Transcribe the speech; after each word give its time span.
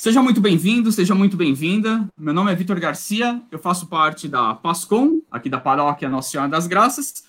Seja 0.00 0.22
muito 0.22 0.40
bem-vindo, 0.40 0.90
seja 0.90 1.14
muito 1.14 1.36
bem-vinda. 1.36 2.08
Meu 2.16 2.32
nome 2.32 2.50
é 2.50 2.54
Vitor 2.54 2.80
Garcia, 2.80 3.42
eu 3.50 3.58
faço 3.58 3.86
parte 3.86 4.26
da 4.28 4.54
PASCOM, 4.54 5.20
aqui 5.30 5.50
da 5.50 5.60
paróquia 5.60 6.08
Nossa 6.08 6.30
Senhora 6.30 6.48
das 6.48 6.66
Graças. 6.66 7.24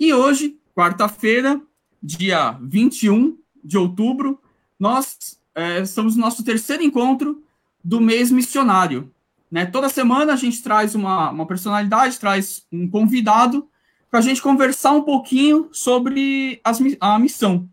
E 0.00 0.12
hoje, 0.12 0.58
quarta-feira, 0.74 1.60
dia 2.02 2.58
21 2.60 3.38
de 3.62 3.78
outubro, 3.78 4.40
nós 4.80 5.38
é, 5.54 5.78
estamos 5.78 6.16
no 6.16 6.22
nosso 6.22 6.42
terceiro 6.42 6.82
encontro 6.82 7.40
do 7.84 8.00
mês 8.00 8.32
missionário. 8.32 9.08
Né? 9.48 9.64
Toda 9.64 9.88
semana 9.88 10.32
a 10.32 10.36
gente 10.36 10.60
traz 10.60 10.96
uma, 10.96 11.30
uma 11.30 11.46
personalidade, 11.46 12.18
traz 12.18 12.66
um 12.72 12.90
convidado 12.90 13.68
para 14.10 14.18
a 14.18 14.22
gente 14.22 14.42
conversar 14.42 14.90
um 14.90 15.02
pouquinho 15.02 15.68
sobre 15.70 16.60
as, 16.64 16.80
a 16.98 17.16
missão. 17.16 17.70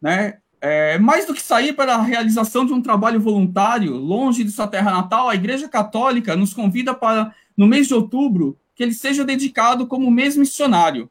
Né? 0.00 0.38
É, 0.64 0.96
mais 0.96 1.26
do 1.26 1.34
que 1.34 1.42
sair 1.42 1.72
para 1.72 1.96
a 1.96 2.02
realização 2.02 2.64
de 2.64 2.72
um 2.72 2.80
trabalho 2.80 3.18
voluntário 3.18 3.96
longe 3.96 4.44
de 4.44 4.52
sua 4.52 4.68
terra 4.68 4.92
natal, 4.92 5.28
a 5.28 5.34
Igreja 5.34 5.68
Católica 5.68 6.36
nos 6.36 6.54
convida 6.54 6.94
para, 6.94 7.34
no 7.56 7.66
mês 7.66 7.88
de 7.88 7.94
outubro, 7.94 8.56
que 8.72 8.80
ele 8.84 8.94
seja 8.94 9.24
dedicado 9.24 9.88
como 9.88 10.08
mês 10.08 10.36
missionário. 10.36 11.10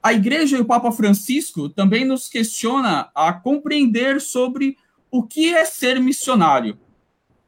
A 0.00 0.12
Igreja 0.12 0.56
e 0.56 0.60
o 0.60 0.64
Papa 0.64 0.92
Francisco 0.92 1.68
também 1.68 2.04
nos 2.04 2.28
questiona 2.28 3.10
a 3.12 3.32
compreender 3.32 4.20
sobre 4.20 4.76
o 5.10 5.24
que 5.24 5.52
é 5.52 5.64
ser 5.64 6.00
missionário. 6.00 6.78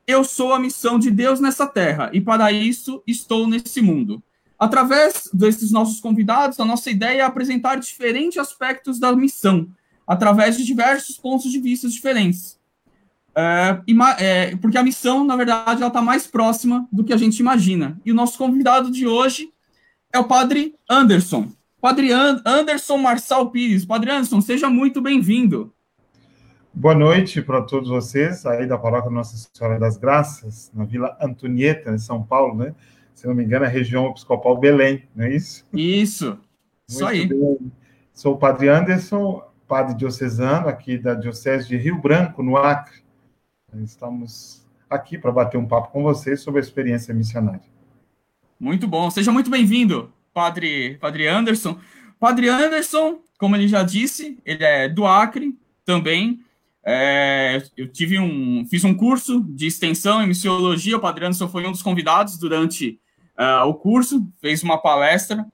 Eu 0.09 0.25
sou 0.25 0.53
a 0.53 0.59
missão 0.59 0.98
de 0.98 1.09
Deus 1.09 1.39
nessa 1.39 1.69
terra 1.69 2.11
e 2.12 2.20
para 2.20 2.51
isso 2.51 3.01
estou 3.07 3.47
nesse 3.47 3.81
mundo. 3.81 4.20
Através 4.59 5.31
desses 5.33 5.70
nossos 5.70 6.01
convidados, 6.01 6.59
a 6.59 6.64
nossa 6.64 6.91
ideia 6.91 7.20
é 7.20 7.25
apresentar 7.25 7.77
diferentes 7.77 8.39
aspectos 8.39 8.98
da 8.98 9.14
missão 9.14 9.69
através 10.07 10.57
de 10.57 10.65
diversos 10.65 11.17
pontos 11.17 11.51
de 11.51 11.59
vista 11.59 11.89
diferentes. 11.89 12.59
É, 13.37 13.79
é, 14.19 14.57
porque 14.57 14.79
a 14.79 14.83
missão, 14.83 15.25
na 15.25 15.37
verdade, 15.37 15.81
ela 15.81 15.89
está 15.89 16.01
mais 16.01 16.27
próxima 16.27 16.87
do 16.93 17.03
que 17.03 17.13
a 17.13 17.17
gente 17.17 17.39
imagina. 17.39 18.01
E 18.05 18.13
o 18.13 18.15
nosso 18.15 18.39
convidado 18.39 18.91
de 18.91 19.07
hoje 19.07 19.53
é 20.13 20.19
o 20.19 20.25
Padre 20.25 20.75
Anderson. 20.89 21.49
Padre 21.81 22.11
Anderson 22.13 22.97
Marçal 22.97 23.51
Pires. 23.51 23.85
Padre 23.85 24.11
Anderson, 24.11 24.41
seja 24.41 24.71
muito 24.71 25.03
bem-vindo. 25.03 25.73
Boa 26.73 26.95
noite 26.95 27.43
para 27.43 27.63
todos 27.63 27.89
vocês, 27.89 28.45
aí 28.47 28.67
da 28.67 28.77
paróquia 28.77 29.11
Nossa 29.11 29.37
Senhora 29.53 29.79
das 29.79 29.97
Graças, 29.97 30.73
na 30.75 30.85
Vila 30.85 31.17
Antonieta, 31.21 31.93
em 31.93 31.99
São 31.99 32.23
Paulo, 32.23 32.57
né? 32.57 32.75
Se 33.15 33.27
não 33.27 33.35
me 33.35 33.45
engano, 33.45 33.65
é 33.65 33.69
a 33.69 33.71
região 33.71 34.11
episcopal 34.11 34.59
Belém, 34.59 35.05
não 35.15 35.25
é 35.25 35.37
isso? 35.37 35.65
Isso, 35.73 36.37
isso 36.89 37.07
aí. 37.07 37.27
Bem. 37.27 37.73
Sou 38.13 38.35
o 38.35 38.39
Padre 38.39 38.69
Anderson, 38.69 39.43
padre 39.67 39.95
diocesano 39.95 40.69
aqui 40.69 40.98
da 40.98 41.15
Diocese 41.15 41.69
de 41.69 41.77
Rio 41.77 42.01
Branco, 42.01 42.43
no 42.43 42.57
Acre. 42.57 43.03
Estamos 43.83 44.65
aqui 44.89 45.19
para 45.19 45.33
bater 45.33 45.59
um 45.59 45.67
papo 45.67 45.91
com 45.91 46.03
vocês 46.03 46.41
sobre 46.41 46.61
a 46.61 46.62
experiência 46.62 47.12
missionária. 47.12 47.62
Muito 48.59 48.87
bom. 48.87 49.11
Seja 49.11 49.33
muito 49.33 49.51
bem-vindo, 49.51 50.12
padre, 50.33 50.97
padre 50.98 51.27
Anderson. 51.27 51.79
Padre 52.20 52.48
Anderson, 52.48 53.19
como 53.39 53.57
ele 53.57 53.67
já 53.67 53.83
disse, 53.83 54.39
ele 54.45 54.65
é 54.65 54.89
do 54.89 55.05
Acre 55.05 55.59
também. 55.85 56.41
É, 56.87 57.62
eu 57.77 57.89
tive 57.89 58.19
um, 58.19 58.65
fiz 58.67 58.85
um 58.85 58.95
curso 58.95 59.42
de 59.48 59.67
extensão 59.67 60.23
em 60.23 60.29
missiologia. 60.29 60.97
O 60.97 61.01
padre 61.01 61.25
Anderson 61.25 61.48
foi 61.48 61.67
um 61.67 61.73
dos 61.73 61.83
convidados 61.83 62.39
durante 62.39 63.01
uh, 63.39 63.67
o 63.67 63.75
curso, 63.75 64.27
fez 64.41 64.63
uma 64.63 64.79
palestra 64.79 65.45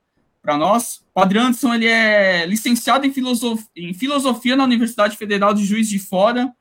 para 0.42 0.56
nós. 0.56 1.00
O 1.10 1.14
Padre 1.14 1.38
Anderson 1.38 1.74
ele 1.74 1.86
é 1.86 2.46
licenciado 2.46 3.06
em 3.06 3.12
filosofia, 3.12 3.66
em 3.76 3.94
filosofia 3.94 4.56
na 4.56 4.64
Universidade 4.64 5.16
Federal 5.16 5.52
de 5.52 5.64
Juiz 5.64 5.88
de 5.88 5.98
Fora. 5.98 6.52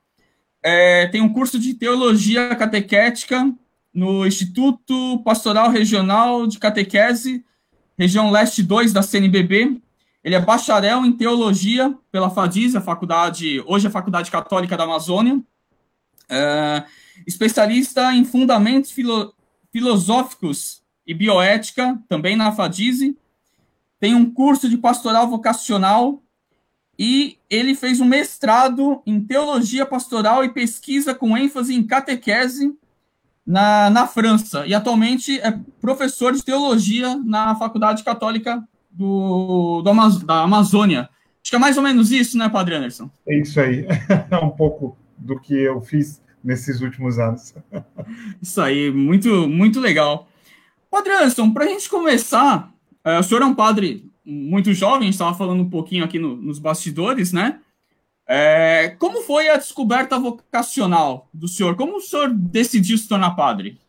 É, 0.62 1.08
tem 1.08 1.22
um 1.22 1.32
curso 1.32 1.58
de 1.58 1.74
teologia 1.74 2.54
catequética 2.56 3.52
no 3.94 4.26
Instituto 4.26 5.20
Pastoral 5.24 5.70
Regional 5.70 6.46
de 6.46 6.60
Catequese, 6.60 7.44
região 7.98 8.30
leste 8.30 8.62
2 8.62 8.94
da 8.94 9.02
CNBB. 9.02 9.82
Ele 10.24 10.36
é 10.36 10.40
bacharel 10.40 11.06
em 11.06 11.14
teologia 11.14 11.96
pela 12.12 12.30
FADIS, 12.30 12.76
a 12.76 12.82
faculdade, 12.82 13.64
hoje 13.66 13.88
a 13.88 13.92
Faculdade 13.92 14.30
Católica 14.30 14.76
da 14.76 14.84
Amazônia. 14.84 15.42
É, 16.30 16.84
especialista 17.26 18.14
em 18.14 18.24
fundamentos 18.24 18.92
filo, 18.92 19.34
filosóficos 19.72 20.82
e 21.08 21.14
bioética, 21.14 21.98
também 22.08 22.36
na 22.36 22.52
FADISE 22.52 23.18
tem 24.00 24.16
um 24.16 24.32
curso 24.32 24.70
de 24.70 24.78
pastoral 24.78 25.30
vocacional 25.30 26.22
e 26.98 27.38
ele 27.50 27.76
fez 27.76 28.00
um 28.00 28.06
mestrado 28.06 29.02
em 29.06 29.22
teologia 29.22 29.86
pastoral 29.86 30.44
e 30.44 30.50
pesquisa 30.50 31.14
com 31.14 31.38
ênfase 31.38 31.74
em 31.74 31.84
catequese 31.84 32.76
na, 33.46 33.90
na 33.90 34.06
França. 34.06 34.66
E 34.68 34.74
atualmente 34.74 35.40
é 35.40 35.58
professor 35.82 36.34
de 36.34 36.44
teologia 36.44 37.16
na 37.26 37.56
Faculdade 37.56 38.04
Católica 38.04 38.64
do, 38.92 39.82
do 39.82 39.90
Amaz 39.90 40.22
da 40.22 40.44
Amazônia. 40.44 41.10
Acho 41.42 41.52
que 41.52 41.56
é 41.56 41.60
mais 41.60 41.78
ou 41.78 41.84
menos 41.84 42.12
isso, 42.12 42.38
né, 42.38 42.50
Padre 42.50 42.76
Anderson? 42.76 43.10
É 43.28 43.40
isso 43.40 43.60
aí. 43.60 43.86
É 44.30 44.38
um 44.38 44.50
pouco 44.50 44.98
do 45.18 45.40
que 45.40 45.54
eu 45.54 45.81
fiz 45.81 46.22
nesses 46.44 46.81
últimos 46.81 47.20
anos. 47.20 47.54
Isso 48.42 48.62
aí, 48.62 48.90
muito, 48.92 49.48
muito 49.48 49.80
legal. 49.80 50.28
Padre 50.90 51.14
Anderson, 51.14 51.52
para 51.52 51.66
a 51.66 51.68
gente 51.68 51.90
começar, 51.90 52.72
é, 53.04 53.20
o 53.20 53.24
senhor 53.24 53.42
é 53.42 53.46
um 53.46 53.56
padre 53.56 54.12
muito 54.26 54.74
jovem, 54.74 55.10
estava 55.10 55.36
falando 55.36 55.62
um 55.62 55.70
pouquinho 55.70 56.04
aqui 56.04 56.20
no, 56.20 56.36
nos 56.36 56.60
bastidores, 56.60 57.34
né? 57.34 57.60
É, 58.28 58.90
como 59.00 59.24
foi 59.24 59.50
a 59.50 59.58
descoberta 59.58 60.20
vocacional 60.20 61.28
do 61.34 61.48
senhor? 61.48 61.76
Como 61.76 61.98
o 61.98 62.02
senhor 62.02 62.32
decidiu 62.32 62.96
se 62.96 63.08
tornar 63.08 63.32
padre? 63.32 63.80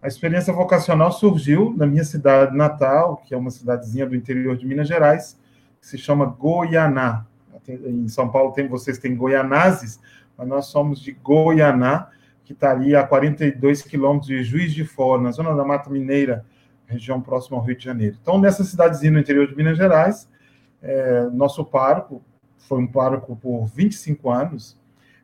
A 0.00 0.06
experiência 0.06 0.52
vocacional 0.52 1.10
surgiu 1.10 1.74
na 1.76 1.86
minha 1.86 2.04
cidade 2.04 2.56
natal, 2.56 3.16
que 3.26 3.34
é 3.34 3.36
uma 3.36 3.50
cidadezinha 3.50 4.06
do 4.06 4.14
interior 4.14 4.56
de 4.56 4.64
Minas 4.64 4.86
Gerais, 4.86 5.36
que 5.80 5.86
se 5.88 5.98
chama 5.98 6.24
Goianá. 6.26 7.26
Em 7.68 8.06
São 8.06 8.28
Paulo 8.28 8.52
tem, 8.52 8.68
vocês 8.68 8.98
têm 8.98 9.16
Goianazes, 9.16 9.98
mas 10.38 10.46
nós 10.46 10.66
somos 10.66 11.00
de 11.00 11.10
Goianá, 11.10 12.08
que 12.44 12.52
está 12.52 12.70
ali 12.70 12.94
a 12.94 13.02
42 13.02 13.82
quilômetros 13.82 14.28
de 14.28 14.44
Juiz 14.44 14.72
de 14.72 14.84
Fora, 14.84 15.20
na 15.20 15.32
zona 15.32 15.52
da 15.52 15.64
Mata 15.64 15.90
Mineira, 15.90 16.46
região 16.86 17.20
próxima 17.20 17.56
ao 17.56 17.64
Rio 17.64 17.76
de 17.76 17.84
Janeiro. 17.84 18.16
Então, 18.20 18.40
nessa 18.40 18.64
cidadezinha 18.64 19.12
no 19.12 19.18
interior 19.18 19.46
de 19.46 19.56
Minas 19.56 19.76
Gerais, 19.76 20.28
é, 20.82 21.24
nosso 21.30 21.64
pároco 21.64 22.22
foi 22.56 22.78
um 22.78 22.86
pároco 22.86 23.36
por 23.36 23.66
25 23.66 24.30
anos, 24.30 24.78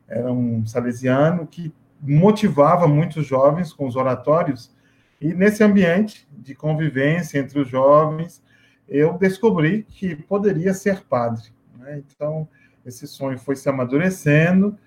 era 0.07 0.31
um 0.31 0.65
salesiano 0.65 1.47
que 1.47 1.73
motivava 2.01 2.87
muitos 2.87 3.25
jovens 3.25 3.71
com 3.71 3.87
os 3.87 3.95
oratórios, 3.95 4.71
e 5.19 5.33
nesse 5.33 5.63
ambiente 5.63 6.27
de 6.31 6.53
convivência 6.53 7.39
entre 7.39 7.59
os 7.59 7.67
jovens, 7.67 8.43
eu 8.87 9.17
descobri 9.17 9.83
que 9.83 10.15
poderia 10.15 10.73
ser 10.73 11.03
padre. 11.03 11.43
Né? 11.77 12.03
Então, 12.05 12.47
esse 12.85 13.07
sonho 13.07 13.37
foi 13.37 13.55
se 13.55 13.69
amadurecendo. 13.69 14.77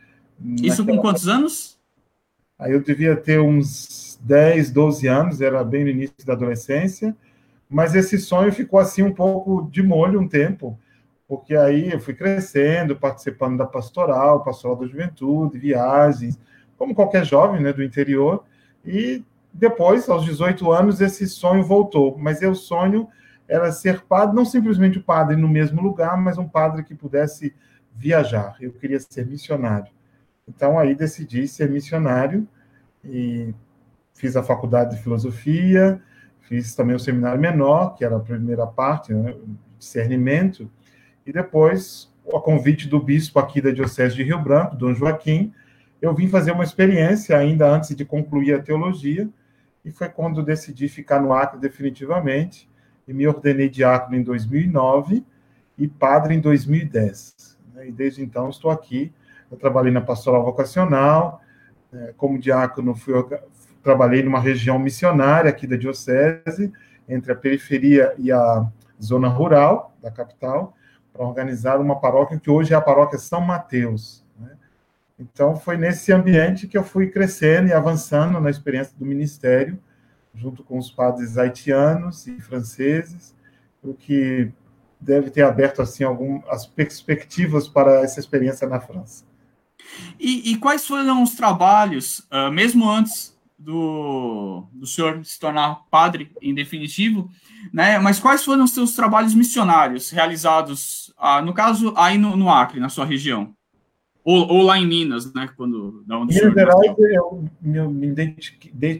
Isso 0.62 0.84
com 0.84 0.98
quantos 0.98 1.26
anos? 1.26 1.78
Aí 2.58 2.72
eu 2.72 2.82
devia 2.82 3.16
ter 3.16 3.40
uns 3.40 4.05
10, 4.26 4.72
12 4.72 5.06
anos, 5.06 5.40
era 5.40 5.62
bem 5.62 5.84
no 5.84 5.90
início 5.90 6.26
da 6.26 6.32
adolescência, 6.32 7.16
mas 7.70 7.94
esse 7.94 8.18
sonho 8.18 8.52
ficou 8.52 8.80
assim 8.80 9.02
um 9.02 9.14
pouco 9.14 9.68
de 9.70 9.82
molho 9.82 10.20
um 10.20 10.28
tempo, 10.28 10.76
porque 11.28 11.54
aí 11.54 11.92
eu 11.92 12.00
fui 12.00 12.12
crescendo, 12.12 12.96
participando 12.96 13.56
da 13.56 13.66
pastoral, 13.66 14.42
pastoral 14.42 14.76
da 14.76 14.86
juventude, 14.86 15.58
viagens, 15.58 16.38
como 16.76 16.94
qualquer 16.94 17.24
jovem 17.24 17.62
né, 17.62 17.72
do 17.72 17.84
interior, 17.84 18.44
e 18.84 19.24
depois, 19.52 20.08
aos 20.08 20.24
18 20.24 20.72
anos, 20.72 21.00
esse 21.00 21.26
sonho 21.28 21.62
voltou, 21.62 22.18
mas 22.18 22.42
eu 22.42 22.54
sonho 22.54 23.08
era 23.48 23.70
ser 23.70 24.02
padre, 24.02 24.34
não 24.34 24.44
simplesmente 24.44 24.98
padre 24.98 25.36
no 25.36 25.48
mesmo 25.48 25.80
lugar, 25.80 26.20
mas 26.20 26.36
um 26.36 26.48
padre 26.48 26.82
que 26.82 26.96
pudesse 26.96 27.54
viajar. 27.94 28.56
Eu 28.60 28.72
queria 28.72 28.98
ser 28.98 29.24
missionário. 29.24 29.92
Então 30.48 30.78
aí 30.78 30.96
decidi 30.96 31.46
ser 31.46 31.70
missionário 31.70 32.46
e 33.04 33.54
fiz 34.16 34.34
a 34.34 34.42
faculdade 34.42 34.96
de 34.96 35.02
filosofia, 35.02 36.00
fiz 36.40 36.74
também 36.74 36.96
o 36.96 36.98
seminário 37.00 37.40
menor, 37.40 37.94
que 37.94 38.04
era 38.04 38.16
a 38.16 38.20
primeira 38.20 38.66
parte, 38.66 39.12
né, 39.12 39.34
discernimento, 39.78 40.70
e 41.24 41.32
depois, 41.32 42.12
a 42.34 42.40
convite 42.40 42.88
do 42.88 42.98
bispo 42.98 43.38
aqui 43.38 43.60
da 43.60 43.70
Diocese 43.70 44.16
de 44.16 44.22
Rio 44.22 44.38
Branco, 44.38 44.74
Dom 44.74 44.94
Joaquim, 44.94 45.52
eu 46.00 46.14
vim 46.14 46.28
fazer 46.28 46.52
uma 46.52 46.64
experiência 46.64 47.36
ainda 47.36 47.68
antes 47.68 47.94
de 47.94 48.04
concluir 48.04 48.54
a 48.54 48.62
teologia, 48.62 49.28
e 49.84 49.90
foi 49.90 50.08
quando 50.08 50.42
decidi 50.42 50.88
ficar 50.88 51.20
no 51.20 51.32
Acre 51.32 51.60
definitivamente, 51.60 52.68
e 53.06 53.12
me 53.12 53.26
ordenei 53.26 53.68
diácono 53.68 54.16
em 54.16 54.22
2009 54.22 55.24
e 55.78 55.86
padre 55.86 56.34
em 56.34 56.40
2010. 56.40 57.58
Né, 57.74 57.88
e 57.88 57.92
desde 57.92 58.22
então 58.22 58.48
estou 58.48 58.70
aqui, 58.70 59.12
eu 59.50 59.58
trabalhei 59.58 59.92
na 59.92 60.00
pastoral 60.00 60.42
vocacional, 60.42 61.40
né, 61.92 62.14
como 62.16 62.38
diácono 62.38 62.94
fui, 62.94 63.14
trabalhei 63.86 64.20
numa 64.20 64.40
região 64.40 64.80
missionária 64.80 65.48
aqui 65.48 65.64
da 65.64 65.76
diocese, 65.76 66.72
entre 67.08 67.30
a 67.30 67.36
periferia 67.36 68.12
e 68.18 68.32
a 68.32 68.66
zona 69.00 69.28
rural 69.28 69.96
da 70.02 70.10
capital, 70.10 70.74
para 71.12 71.24
organizar 71.24 71.80
uma 71.80 72.00
paróquia 72.00 72.36
que 72.36 72.50
hoje 72.50 72.74
é 72.74 72.76
a 72.76 72.80
paróquia 72.80 73.16
São 73.16 73.40
Mateus. 73.40 74.24
Né? 74.36 74.50
Então, 75.16 75.54
foi 75.54 75.76
nesse 75.76 76.12
ambiente 76.12 76.66
que 76.66 76.76
eu 76.76 76.82
fui 76.82 77.06
crescendo 77.06 77.68
e 77.68 77.72
avançando 77.72 78.40
na 78.40 78.50
experiência 78.50 78.92
do 78.98 79.06
ministério, 79.06 79.78
junto 80.34 80.64
com 80.64 80.78
os 80.78 80.90
padres 80.90 81.38
haitianos 81.38 82.26
e 82.26 82.40
franceses, 82.40 83.36
o 83.84 83.94
que 83.94 84.50
deve 85.00 85.30
ter 85.30 85.42
aberto 85.42 85.80
assim 85.80 86.02
algumas 86.02 86.66
perspectivas 86.66 87.68
para 87.68 88.02
essa 88.02 88.18
experiência 88.18 88.66
na 88.66 88.80
França. 88.80 89.24
E, 90.18 90.50
e 90.50 90.58
quais 90.58 90.84
foram 90.84 91.22
os 91.22 91.36
trabalhos, 91.36 92.26
uh, 92.32 92.50
mesmo 92.50 92.90
antes 92.90 93.35
do, 93.58 94.66
do 94.72 94.86
senhor 94.86 95.24
se 95.24 95.38
tornar 95.38 95.82
padre 95.90 96.30
em 96.42 96.54
definitivo, 96.54 97.30
né? 97.72 97.98
Mas 97.98 98.20
quais 98.20 98.44
foram 98.44 98.64
os 98.64 98.72
seus 98.72 98.94
trabalhos 98.94 99.34
missionários 99.34 100.10
realizados, 100.10 101.12
uh, 101.18 101.42
no 101.44 101.54
caso 101.54 101.92
aí 101.96 102.18
no, 102.18 102.36
no 102.36 102.50
Acre, 102.50 102.80
na 102.80 102.88
sua 102.88 103.06
região? 103.06 103.54
Ou, 104.22 104.48
ou, 104.48 104.62
lá 104.62 104.76
em 104.76 104.86
Minas, 104.86 105.32
né? 105.32 105.48
Quando, 105.56 106.02
da 106.04 106.18
onde 106.18 106.34
Minas 106.34 106.52
Gerais, 106.52 106.94
eu 106.98 107.44
me 107.62 108.08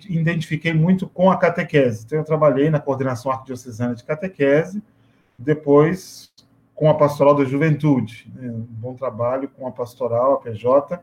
identifiquei 0.09 0.73
muito 0.73 1.09
com 1.09 1.31
a 1.31 1.37
catequese. 1.37 2.05
Então, 2.07 2.19
eu 2.19 2.25
trabalhei 2.25 2.71
na 2.71 2.79
coordenação 2.79 3.33
arquidiocesana 3.33 3.97
de 3.97 4.05
catequese, 4.05 4.81
depois 5.37 6.33
com 6.77 6.89
a 6.89 6.95
pastoral 6.95 7.35
da 7.35 7.45
juventude. 7.45 8.31
Né? 8.37 8.51
Um 8.51 8.67
bom 8.69 8.95
trabalho 8.95 9.49
com 9.49 9.67
a 9.67 9.73
pastoral, 9.73 10.35
a 10.35 10.37
PJ. 10.37 11.01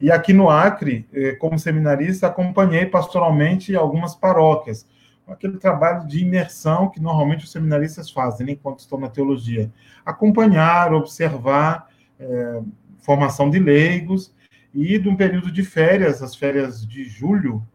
E 0.00 0.10
aqui 0.10 0.32
no 0.32 0.50
Acre, 0.50 1.08
eh, 1.12 1.32
como 1.32 1.58
seminarista, 1.58 2.26
acompanhei 2.26 2.86
pastoralmente 2.86 3.74
algumas 3.74 4.14
paróquias. 4.14 4.86
Aquele 5.26 5.58
trabalho 5.58 6.06
de 6.06 6.20
imersão 6.20 6.88
que 6.88 7.00
normalmente 7.00 7.44
os 7.44 7.50
seminaristas 7.50 8.10
fazem 8.10 8.46
né, 8.46 8.52
enquanto 8.52 8.80
estão 8.80 8.98
na 9.00 9.08
teologia. 9.08 9.72
Acompanhar, 10.04 10.92
observar, 10.92 11.88
é, 12.20 12.60
formação 13.00 13.50
de 13.50 13.58
leigos, 13.58 14.32
e 14.76 14.98
de 14.98 15.08
um 15.08 15.16
período 15.16 15.50
de 15.50 15.64
férias, 15.64 16.22
as 16.22 16.36
férias 16.36 16.86
de 16.86 17.04
julho, 17.04 17.66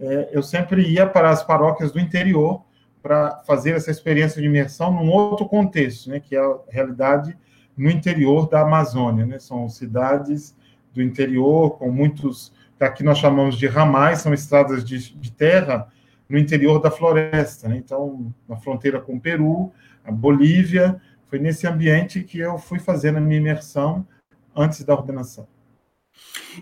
é, 0.00 0.30
eu 0.32 0.42
sempre 0.42 0.82
ia 0.82 1.06
para 1.06 1.28
as 1.28 1.44
paróquias 1.44 1.92
do 1.92 2.00
interior 2.00 2.64
para 3.02 3.42
fazer 3.46 3.72
essa 3.72 3.90
experiência 3.90 4.40
de 4.40 4.48
imersão 4.48 4.90
num 4.90 5.10
outro 5.10 5.46
contexto, 5.46 6.08
né, 6.08 6.20
que 6.20 6.34
é 6.34 6.40
a 6.40 6.56
realidade 6.70 7.36
no 7.76 7.90
interior 7.90 8.48
da 8.48 8.62
Amazônia. 8.62 9.26
Né? 9.26 9.38
São 9.38 9.68
cidades 9.68 10.56
do 10.92 11.02
interior 11.02 11.78
com 11.78 11.90
muitos, 11.90 12.52
aqui 12.80 13.02
nós 13.02 13.18
chamamos 13.18 13.56
de 13.56 13.66
ramais, 13.66 14.20
são 14.20 14.32
estradas 14.32 14.84
de, 14.84 15.14
de 15.14 15.32
terra 15.32 15.88
no 16.28 16.38
interior 16.38 16.80
da 16.80 16.90
floresta. 16.90 17.68
Né? 17.68 17.76
Então, 17.78 18.32
na 18.48 18.56
fronteira 18.56 19.00
com 19.00 19.16
o 19.16 19.20
Peru, 19.20 19.72
a 20.04 20.12
Bolívia, 20.12 21.00
foi 21.28 21.38
nesse 21.38 21.66
ambiente 21.66 22.22
que 22.22 22.38
eu 22.38 22.58
fui 22.58 22.78
fazendo 22.78 23.18
a 23.18 23.20
minha 23.20 23.40
imersão 23.40 24.06
antes 24.54 24.82
da 24.82 24.94
ordenação. 24.94 25.46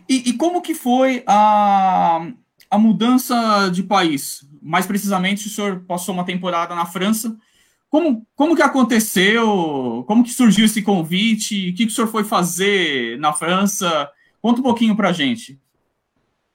E, 0.09 0.31
e, 0.31 0.33
como 0.35 0.61
que 0.61 0.75
foi 0.75 1.23
a, 1.27 2.29
a 2.71 2.79
mudança 2.79 3.71
de 3.73 3.83
país? 3.83 4.47
Mais 4.61 4.87
precisamente, 4.87 5.47
o 5.47 5.51
senhor 5.51 5.81
passou 5.87 6.15
uma 6.15 6.25
temporada 6.25 6.75
na 6.75 6.85
França. 6.85 7.37
Como, 7.89 8.27
como 8.35 8.55
que 8.55 8.63
aconteceu? 8.63 10.05
Como 10.07 10.23
que 10.23 10.33
surgiu 10.33 10.67
esse 10.67 10.83
convite? 10.83 11.71
O 11.71 11.75
que, 11.75 11.87
que 11.87 11.93
o 11.93 11.95
senhor 11.95 12.09
foi 12.09 12.25
fazer 12.25 13.19
na 13.19 13.33
França? 13.33 14.11
Conta 14.47 14.61
um 14.61 14.63
pouquinho 14.63 14.95
para 14.95 15.09
a 15.09 15.13
gente. 15.13 15.61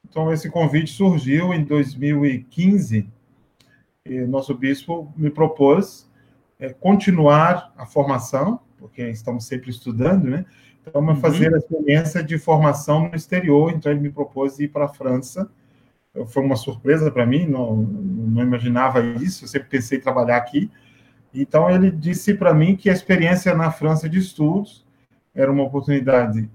Então, 0.08 0.32
esse 0.32 0.50
convite 0.50 0.94
surgiu 0.94 1.54
em 1.54 1.62
2015. 1.62 3.06
E 4.06 4.22
nosso 4.22 4.56
bispo 4.56 5.12
me 5.18 5.30
propôs 5.30 6.10
é, 6.58 6.70
continuar 6.70 7.74
a 7.76 7.86
formação, 7.86 8.62
porque 8.78 9.10
estamos 9.10 9.44
sempre 9.44 9.72
estudando, 9.72 10.24
né? 10.24 10.46
Então, 10.88 11.02
uhum. 11.02 11.18
fazer 11.18 11.54
a 11.54 11.58
experiência 11.58 12.24
de 12.24 12.38
formação 12.38 13.10
no 13.10 13.14
exterior. 13.14 13.74
Então, 13.74 13.92
ele 13.92 14.00
me 14.00 14.10
propôs 14.10 14.58
ir 14.58 14.70
para 14.70 14.86
a 14.86 14.94
França. 14.94 15.52
Foi 16.28 16.42
uma 16.42 16.56
surpresa 16.56 17.12
para 17.12 17.26
mim, 17.26 17.46
não, 17.46 17.76
não 17.76 18.42
imaginava 18.42 19.02
isso. 19.02 19.44
Eu 19.44 19.50
sempre 19.50 19.68
pensei 19.68 19.98
em 19.98 20.02
trabalhar 20.02 20.38
aqui. 20.38 20.72
Então, 21.34 21.70
ele 21.70 21.92
disse 21.92 22.34
para 22.36 22.54
mim 22.54 22.78
que 22.78 22.90
a 22.90 22.94
experiência 22.94 23.54
na 23.54 23.70
França 23.70 24.08
de 24.08 24.18
estudos 24.18 24.86
era 25.36 25.52
uma 25.52 25.64
oportunidade 25.64 26.50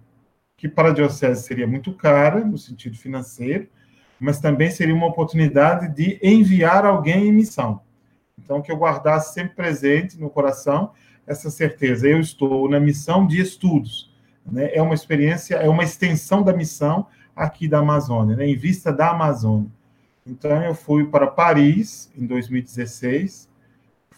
que 0.57 0.69
para 0.69 0.89
a 0.89 0.93
diocese 0.93 1.43
seria 1.43 1.67
muito 1.67 1.93
cara, 1.93 2.45
no 2.45 2.57
sentido 2.57 2.97
financeiro, 2.97 3.69
mas 4.19 4.41
também 4.41 4.71
seria 4.71 4.95
uma 4.95 5.07
oportunidade 5.07 5.95
de 5.95 6.19
enviar 6.23 6.85
alguém 6.85 7.29
em 7.29 7.33
missão. 7.33 7.81
Então, 8.39 8.63
que 8.63 8.73
eu 8.73 8.77
guardasse 8.77 9.35
sempre 9.35 9.55
presente 9.55 10.19
no 10.19 10.31
coração 10.31 10.93
essa 11.27 11.51
certeza. 11.51 12.09
Eu 12.09 12.21
estou 12.21 12.69
na 12.69 12.81
missão 12.81 13.27
de 13.27 13.41
estudos 13.41 14.15
né, 14.51 14.71
é 14.73 14.81
uma 14.81 14.95
experiência, 14.95 15.57
é 15.57 15.69
uma 15.69 15.83
extensão 15.83 16.43
da 16.43 16.53
missão 16.53 17.07
aqui 17.35 17.69
da 17.69 17.79
Amazônia, 17.79 18.37
né, 18.37 18.47
em 18.47 18.57
vista 18.57 18.93
da 18.93 19.11
Amazônia. 19.11 19.71
Então, 20.27 20.63
eu 20.63 20.75
fui 20.75 21.05
para 21.07 21.27
Paris 21.27 22.11
em 22.17 22.27
2016, 22.27 23.49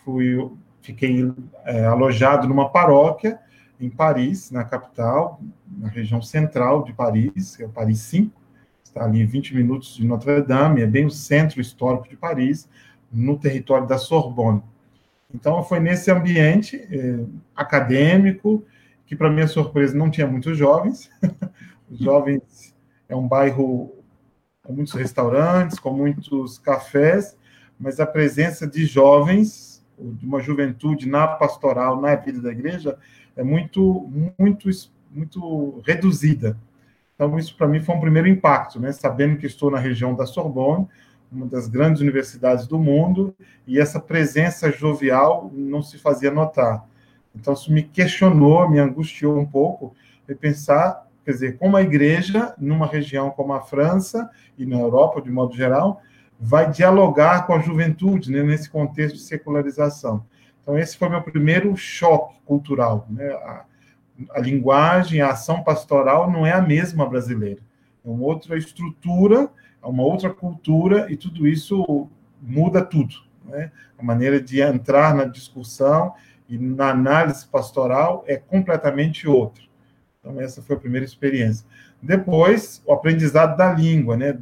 fui, 0.04 0.50
fiquei 0.80 1.32
é, 1.64 1.84
alojado 1.84 2.46
numa 2.46 2.68
paróquia 2.70 3.38
em 3.80 3.88
Paris, 3.88 4.50
na 4.50 4.64
capital, 4.64 5.40
na 5.76 5.88
região 5.88 6.20
central 6.20 6.82
de 6.84 6.92
Paris, 6.92 7.56
que 7.56 7.62
é 7.62 7.66
o 7.66 7.70
Paris 7.70 8.00
5, 8.00 8.32
está 8.82 9.04
ali 9.04 9.24
20 9.24 9.54
minutos 9.54 9.94
de 9.96 10.06
Notre 10.06 10.42
Dame, 10.42 10.82
é 10.82 10.86
bem 10.86 11.06
o 11.06 11.10
centro 11.10 11.60
histórico 11.60 12.08
de 12.08 12.16
Paris, 12.16 12.68
no 13.12 13.38
território 13.38 13.86
da 13.86 13.98
Sorbonne. 13.98 14.62
Então, 15.32 15.62
foi 15.62 15.78
nesse 15.78 16.10
ambiente 16.10 16.76
é, 16.90 17.24
acadêmico, 17.54 18.64
que 19.06 19.14
para 19.14 19.30
minha 19.30 19.46
surpresa 19.46 19.96
não 19.96 20.10
tinha 20.10 20.26
muitos 20.26 20.56
jovens. 20.56 21.10
Os 21.90 21.98
jovens 21.98 22.74
é 23.08 23.16
um 23.16 23.26
bairro 23.26 23.94
com 24.62 24.72
muitos 24.72 24.92
restaurantes, 24.92 25.78
com 25.78 25.92
muitos 25.92 26.58
cafés, 26.58 27.36
mas 27.78 28.00
a 28.00 28.06
presença 28.06 28.66
de 28.66 28.84
jovens, 28.84 29.82
de 29.98 30.26
uma 30.26 30.40
juventude 30.40 31.08
na 31.08 31.26
pastoral, 31.26 32.00
na 32.00 32.14
vida 32.14 32.40
da 32.40 32.52
igreja, 32.52 32.98
é 33.38 33.44
muito, 33.44 34.10
muito, 34.36 34.68
muito 35.10 35.80
reduzida. 35.86 36.58
Então, 37.14 37.38
isso 37.38 37.56
para 37.56 37.68
mim 37.68 37.80
foi 37.80 37.94
um 37.94 38.00
primeiro 38.00 38.28
impacto, 38.28 38.80
né? 38.80 38.90
Sabendo 38.90 39.38
que 39.38 39.46
estou 39.46 39.70
na 39.70 39.78
região 39.78 40.14
da 40.14 40.26
Sorbonne, 40.26 40.88
uma 41.30 41.46
das 41.46 41.68
grandes 41.68 42.02
universidades 42.02 42.66
do 42.66 42.78
mundo, 42.78 43.34
e 43.66 43.78
essa 43.78 44.00
presença 44.00 44.72
jovial 44.72 45.50
não 45.54 45.82
se 45.82 45.98
fazia 45.98 46.32
notar. 46.32 46.84
Então, 47.34 47.54
isso 47.54 47.72
me 47.72 47.82
questionou, 47.82 48.68
me 48.68 48.80
angustiou 48.80 49.38
um 49.38 49.46
pouco, 49.46 49.94
de 50.26 50.34
pensar, 50.34 51.06
quer 51.24 51.30
dizer, 51.30 51.58
como 51.58 51.76
a 51.76 51.82
igreja, 51.82 52.54
numa 52.58 52.86
região 52.86 53.30
como 53.30 53.52
a 53.52 53.60
França 53.60 54.28
e 54.58 54.66
na 54.66 54.78
Europa, 54.78 55.22
de 55.22 55.30
modo 55.30 55.54
geral, 55.54 56.02
vai 56.40 56.70
dialogar 56.70 57.46
com 57.46 57.52
a 57.52 57.60
juventude, 57.60 58.32
né, 58.32 58.42
nesse 58.42 58.68
contexto 58.68 59.14
de 59.14 59.22
secularização. 59.22 60.24
Então, 60.68 60.78
esse 60.78 60.98
foi 60.98 61.08
meu 61.08 61.22
primeiro 61.22 61.74
choque 61.78 62.36
cultural. 62.44 63.06
Né? 63.08 63.26
A, 63.26 63.64
a 64.32 64.38
linguagem, 64.38 65.22
a 65.22 65.30
ação 65.30 65.64
pastoral 65.64 66.30
não 66.30 66.44
é 66.44 66.52
a 66.52 66.60
mesma 66.60 67.08
brasileira. 67.08 67.62
É 68.04 68.08
uma 68.08 68.22
outra 68.26 68.58
estrutura, 68.58 69.48
é 69.82 69.86
uma 69.86 70.02
outra 70.02 70.28
cultura, 70.28 71.10
e 71.10 71.16
tudo 71.16 71.48
isso 71.48 72.06
muda 72.42 72.84
tudo. 72.84 73.14
Né? 73.46 73.72
A 73.98 74.02
maneira 74.02 74.38
de 74.38 74.60
entrar 74.60 75.14
na 75.14 75.24
discussão 75.24 76.12
e 76.46 76.58
na 76.58 76.90
análise 76.90 77.46
pastoral 77.46 78.22
é 78.26 78.36
completamente 78.36 79.26
outro. 79.26 79.66
Então, 80.20 80.38
essa 80.38 80.60
foi 80.60 80.76
a 80.76 80.80
primeira 80.80 81.06
experiência. 81.06 81.66
Depois, 82.02 82.82
o 82.84 82.92
aprendizado 82.92 83.56
da 83.56 83.72
língua, 83.72 84.18
né? 84.18 84.38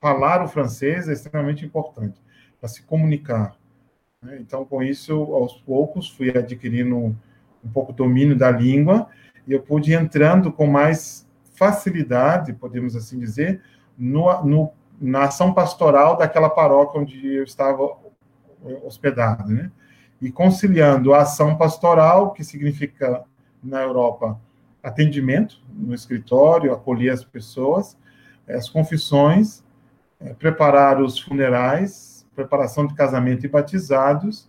Falar 0.00 0.44
o 0.44 0.48
francês 0.48 1.08
é 1.08 1.12
extremamente 1.12 1.64
importante 1.66 2.20
para 2.60 2.68
se 2.68 2.82
comunicar. 2.84 3.56
Né? 4.22 4.38
Então, 4.40 4.64
com 4.64 4.82
isso, 4.82 5.12
aos 5.12 5.54
poucos, 5.54 6.08
fui 6.08 6.30
adquirindo 6.30 6.96
um, 6.96 7.14
pouco 7.72 7.92
domínio 7.92 8.36
da 8.36 8.50
língua 8.50 9.08
e 9.46 9.52
eu 9.52 9.60
pude 9.60 9.92
entrando 9.92 10.52
com 10.52 10.66
mais 10.66 11.28
facilidade, 11.54 12.52
podemos 12.52 12.94
assim 12.94 13.18
dizer, 13.18 13.62
no, 13.98 14.44
no, 14.44 14.72
na 15.00 15.24
ação 15.24 15.52
pastoral 15.52 16.16
daquela 16.16 16.50
paróquia 16.50 17.00
onde 17.00 17.34
eu 17.34 17.44
estava 17.44 17.96
hospedado, 18.84 19.52
né? 19.52 19.70
e 20.20 20.30
conciliando 20.30 21.12
a 21.12 21.22
ação 21.22 21.56
pastoral, 21.56 22.32
que 22.32 22.42
significa, 22.42 23.24
na 23.62 23.82
Europa, 23.82 24.40
atendimento 24.82 25.60
no 25.68 25.94
escritório, 25.94 26.72
acolher 26.72 27.10
as 27.10 27.24
pessoas, 27.24 27.98
as 28.48 28.68
confissões, 28.68 29.64
é, 30.20 30.32
preparar 30.32 31.02
os 31.02 31.18
funerais, 31.18 32.15
preparação 32.36 32.86
de 32.86 32.94
casamento 32.94 33.44
e 33.44 33.48
batizados. 33.48 34.48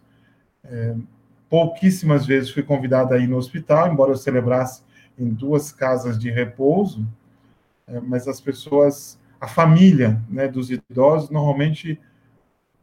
É, 0.64 0.96
pouquíssimas 1.50 2.26
vezes 2.26 2.52
fui 2.52 2.62
convidado 2.62 3.14
a 3.14 3.18
ir 3.18 3.28
no 3.28 3.38
hospital, 3.38 3.92
embora 3.92 4.12
eu 4.12 4.18
celebrasse 4.18 4.84
em 5.18 5.30
duas 5.30 5.72
casas 5.72 6.20
de 6.20 6.30
repouso, 6.30 7.08
é, 7.88 8.00
mas 8.00 8.28
as 8.28 8.40
pessoas, 8.40 9.18
a 9.40 9.48
família 9.48 10.22
né, 10.30 10.48
dos 10.48 10.70
idosos, 10.70 11.30
normalmente 11.30 12.00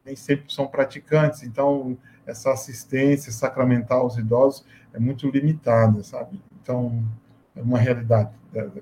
nem 0.04 0.16
sempre 0.16 0.52
são 0.52 0.66
praticantes, 0.66 1.42
então 1.42 1.96
essa 2.26 2.52
assistência 2.52 3.30
sacramental 3.30 4.00
aos 4.00 4.16
idosos 4.16 4.64
é 4.92 4.98
muito 4.98 5.28
limitada, 5.28 6.02
sabe? 6.02 6.40
Então, 6.60 7.02
é 7.54 7.62
uma 7.62 7.78
realidade 7.78 8.30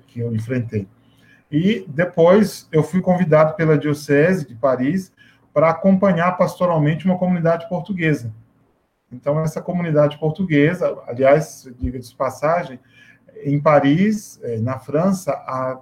que 0.07 0.19
eu 0.19 0.33
enfrentei. 0.33 0.87
E 1.51 1.85
depois 1.87 2.67
eu 2.71 2.83
fui 2.83 3.01
convidado 3.01 3.55
pela 3.55 3.77
Diocese 3.77 4.47
de 4.47 4.55
Paris 4.55 5.11
para 5.53 5.69
acompanhar 5.69 6.35
pastoralmente 6.37 7.05
uma 7.05 7.17
comunidade 7.17 7.69
portuguesa. 7.69 8.33
Então, 9.11 9.39
essa 9.39 9.61
comunidade 9.61 10.17
portuguesa, 10.17 10.97
aliás, 11.07 11.69
diga 11.79 11.99
de 11.99 12.15
passagem, 12.15 12.79
em 13.43 13.59
Paris, 13.59 14.39
eh, 14.41 14.57
na 14.57 14.79
França, 14.79 15.31
a 15.31 15.79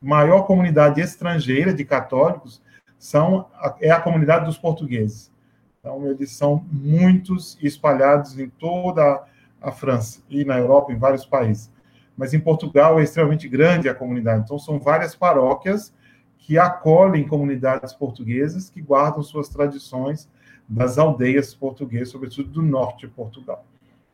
maior 0.00 0.42
comunidade 0.42 1.00
estrangeira 1.00 1.72
de 1.72 1.84
católicos 1.84 2.62
são, 2.98 3.46
é 3.80 3.90
a 3.90 4.00
comunidade 4.00 4.44
dos 4.44 4.58
portugueses. 4.58 5.32
Então, 5.80 6.06
eles 6.06 6.32
são 6.32 6.64
muitos 6.70 7.56
espalhados 7.62 8.38
em 8.38 8.48
toda 8.48 9.22
a 9.60 9.72
França 9.72 10.20
e 10.28 10.44
na 10.44 10.58
Europa, 10.58 10.92
em 10.92 10.98
vários 10.98 11.24
países. 11.24 11.70
Mas 12.16 12.34
em 12.34 12.40
Portugal 12.40 12.98
é 12.98 13.02
extremamente 13.02 13.48
grande 13.48 13.88
a 13.88 13.94
comunidade. 13.94 14.42
Então, 14.44 14.58
são 14.58 14.78
várias 14.78 15.14
paróquias 15.14 15.94
que 16.38 16.58
acolhem 16.58 17.26
comunidades 17.26 17.92
portuguesas 17.92 18.70
que 18.70 18.80
guardam 18.80 19.22
suas 19.22 19.48
tradições 19.48 20.28
das 20.68 20.98
aldeias 20.98 21.54
portuguesas, 21.54 22.10
sobretudo 22.10 22.48
do 22.50 22.62
norte 22.62 23.06
de 23.06 23.12
Portugal. 23.12 23.64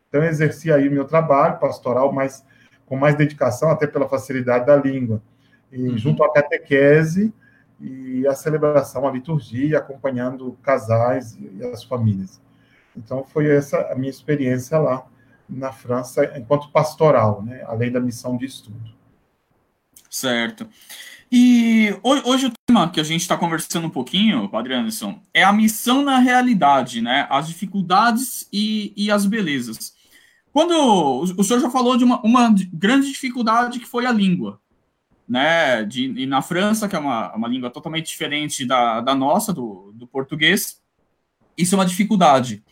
Então, 0.07 0.21
eu 0.21 0.29
exerci 0.29 0.71
aí 0.71 0.89
meu 0.89 1.05
trabalho 1.05 1.59
pastoral 1.59 2.11
mais, 2.11 2.45
com 2.85 2.95
mais 2.95 3.15
dedicação, 3.15 3.69
até 3.69 3.87
pela 3.87 4.07
facilidade 4.07 4.65
da 4.65 4.75
língua. 4.75 5.21
E 5.71 5.89
uhum. 5.89 5.97
junto 5.97 6.23
à 6.23 6.31
catequese, 6.31 7.33
e 7.79 8.25
a 8.27 8.33
celebração, 8.33 9.07
a 9.07 9.11
liturgia, 9.11 9.79
acompanhando 9.79 10.57
casais 10.61 11.37
e 11.37 11.65
as 11.65 11.83
famílias. 11.83 12.41
Então, 12.95 13.23
foi 13.23 13.49
essa 13.49 13.91
a 13.91 13.95
minha 13.95 14.09
experiência 14.09 14.77
lá 14.77 15.05
na 15.49 15.71
França, 15.71 16.37
enquanto 16.37 16.71
pastoral, 16.71 17.41
né, 17.41 17.63
além 17.65 17.91
da 17.91 17.99
missão 17.99 18.37
de 18.37 18.45
estudo. 18.45 18.93
Certo. 20.09 20.67
E 21.35 21.99
hoje 22.03 22.45
o 22.45 22.53
tema 22.67 22.91
que 22.91 22.99
a 22.99 23.03
gente 23.03 23.21
está 23.21 23.35
conversando 23.35 23.87
um 23.87 23.89
pouquinho, 23.89 24.47
Padre 24.49 24.75
Anderson, 24.75 25.19
é 25.33 25.43
a 25.43 25.51
missão 25.51 26.03
na 26.03 26.19
realidade, 26.19 27.01
né? 27.01 27.25
As 27.27 27.47
dificuldades 27.47 28.47
e, 28.53 28.93
e 28.95 29.09
as 29.09 29.25
belezas. 29.25 29.95
Quando 30.51 30.75
o 31.35 31.43
senhor 31.43 31.59
já 31.59 31.71
falou 31.71 31.97
de 31.97 32.03
uma, 32.03 32.21
uma 32.21 32.53
grande 32.71 33.07
dificuldade 33.07 33.79
que 33.79 33.87
foi 33.87 34.05
a 34.05 34.11
língua, 34.11 34.61
né, 35.27 35.83
de, 35.83 36.03
e 36.03 36.27
na 36.27 36.43
França, 36.43 36.87
que 36.87 36.95
é 36.95 36.99
uma, 36.99 37.35
uma 37.35 37.47
língua 37.47 37.71
totalmente 37.71 38.05
diferente 38.05 38.63
da, 38.63 39.01
da 39.01 39.15
nossa, 39.15 39.51
do, 39.51 39.91
do 39.95 40.05
português, 40.05 40.83
isso 41.57 41.73
é 41.73 41.79
uma 41.79 41.85
dificuldade. 41.85 42.63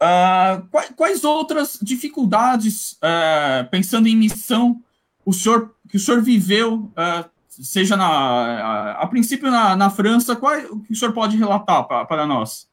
Uh, 0.00 0.68
quais, 0.70 0.90
quais, 0.94 1.24
outras 1.24 1.76
dificuldades, 1.82 2.92
uh, 2.92 3.68
pensando 3.72 4.06
em 4.06 4.14
missão, 4.14 4.80
o 5.26 5.32
senhor, 5.32 5.74
que 5.88 5.96
o 5.96 6.00
senhor 6.00 6.22
viveu, 6.22 6.92
uh, 6.92 7.37
seja 7.60 7.96
na, 7.96 8.06
a, 8.06 9.02
a, 9.02 9.06
princípio 9.06 9.50
na, 9.50 9.74
na 9.74 9.90
França, 9.90 10.36
qual, 10.36 10.56
o 10.70 10.80
que 10.80 10.92
o 10.92 10.96
senhor 10.96 11.12
pode 11.12 11.36
relatar 11.36 11.84
para, 11.86 12.26
nós? 12.26 12.68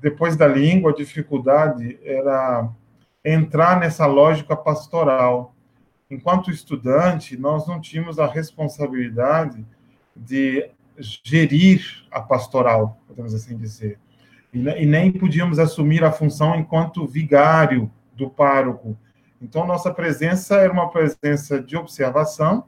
Depois 0.00 0.36
da 0.36 0.46
língua, 0.46 0.90
a 0.90 0.94
dificuldade 0.94 1.98
era 2.02 2.68
entrar 3.24 3.78
nessa 3.78 4.06
lógica 4.06 4.56
pastoral, 4.56 5.54
enquanto 6.10 6.50
estudante, 6.50 7.36
nós 7.36 7.66
não 7.66 7.80
tínhamos 7.80 8.18
a 8.18 8.26
responsabilidade 8.26 9.64
de 10.16 10.70
gerir 11.24 12.04
a 12.10 12.20
pastoral, 12.20 13.00
podemos 13.06 13.34
assim 13.34 13.56
dizer. 13.56 13.98
E, 14.52 14.86
nem 14.86 15.12
podíamos 15.12 15.58
assumir 15.58 16.02
a 16.02 16.10
função 16.10 16.56
enquanto 16.56 17.06
vigário 17.06 17.90
do 18.14 18.28
pároco. 18.28 18.98
Então, 19.40 19.66
nossa 19.66 19.92
presença 19.92 20.56
era 20.56 20.72
uma 20.72 20.90
presença 20.90 21.60
de 21.60 21.76
observação, 21.76 22.64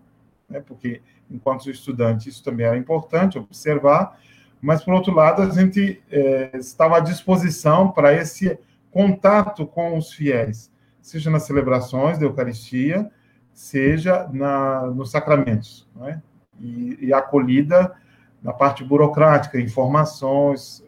né, 0.52 0.60
porque, 0.60 1.00
enquanto 1.30 1.70
estudante, 1.70 2.28
isso 2.28 2.44
também 2.44 2.66
era 2.66 2.76
importante, 2.76 3.38
observar, 3.38 4.18
mas, 4.60 4.84
por 4.84 4.94
outro 4.94 5.12
lado, 5.12 5.42
a 5.42 5.48
gente 5.48 6.00
é, 6.08 6.56
estava 6.56 6.98
à 6.98 7.00
disposição 7.00 7.90
para 7.90 8.14
esse 8.14 8.56
contato 8.92 9.66
com 9.66 9.98
os 9.98 10.12
fiéis, 10.12 10.70
seja 11.00 11.30
nas 11.30 11.42
celebrações 11.42 12.16
da 12.16 12.26
Eucaristia, 12.26 13.10
seja 13.52 14.28
na, 14.32 14.86
nos 14.86 15.10
sacramentos, 15.10 15.88
é? 16.02 16.20
e, 16.60 17.06
e 17.06 17.12
acolhida 17.12 17.92
na 18.40 18.52
parte 18.52 18.84
burocrática, 18.84 19.60
informações, 19.60 20.84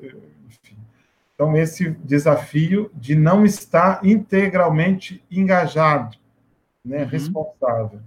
enfim. 0.47 0.76
Então, 1.35 1.56
esse 1.56 1.90
desafio 2.04 2.90
de 2.94 3.16
não 3.16 3.44
estar 3.44 4.04
integralmente 4.04 5.25
engajado, 5.28 6.16
né, 6.85 7.02
uhum. 7.02 7.09
responsável. 7.09 8.00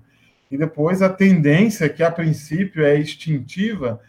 E 0.50 0.58
depois 0.58 1.02
a 1.02 1.10
tendência, 1.10 1.90
que 1.90 2.04
a 2.04 2.12
princípio 2.12 2.86
é 2.86 2.98
instintiva, 2.98 4.00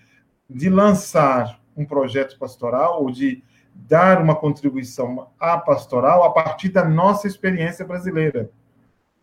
de 0.49 0.69
lançar 0.69 1.61
um 1.77 1.85
projeto 1.85 2.39
pastoral 2.39 3.03
ou 3.03 3.11
de 3.11 3.43
dar 3.75 4.21
uma 4.21 4.35
contribuição 4.35 5.29
à 5.39 5.57
pastoral 5.57 6.25
a 6.25 6.31
partir 6.31 6.69
da 6.71 6.85
nossa 6.85 7.27
experiência 7.27 7.85
brasileira. 7.85 8.51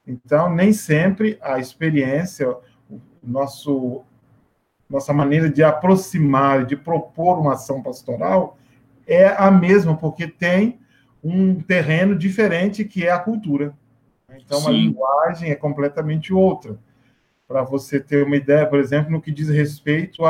Então, 0.07 0.53
nem 0.53 0.71
sempre 0.71 1.37
a 1.41 1.59
experiência, 1.59 2.49
o 2.89 3.01
nosso, 3.23 4.03
nossa 4.89 5.11
maneira 5.11 5.49
de 5.49 5.63
aproximar, 5.63 6.65
de 6.65 6.75
propor 6.75 7.39
uma 7.39 7.53
ação 7.53 7.81
pastoral 7.81 8.57
é 9.07 9.27
a 9.27 9.51
mesma, 9.51 9.95
porque 9.95 10.27
tem 10.27 10.79
um 11.23 11.55
terreno 11.59 12.15
diferente 12.15 12.85
que 12.85 13.05
é 13.05 13.11
a 13.11 13.19
cultura. 13.19 13.73
Então, 14.37 14.59
Sim. 14.59 14.67
a 14.67 14.71
linguagem 14.71 15.51
é 15.51 15.55
completamente 15.55 16.33
outra. 16.33 16.77
Para 17.47 17.63
você 17.63 17.99
ter 17.99 18.25
uma 18.25 18.35
ideia, 18.35 18.65
por 18.65 18.79
exemplo, 18.79 19.11
no 19.11 19.21
que 19.21 19.31
diz 19.31 19.49
respeito 19.49 20.23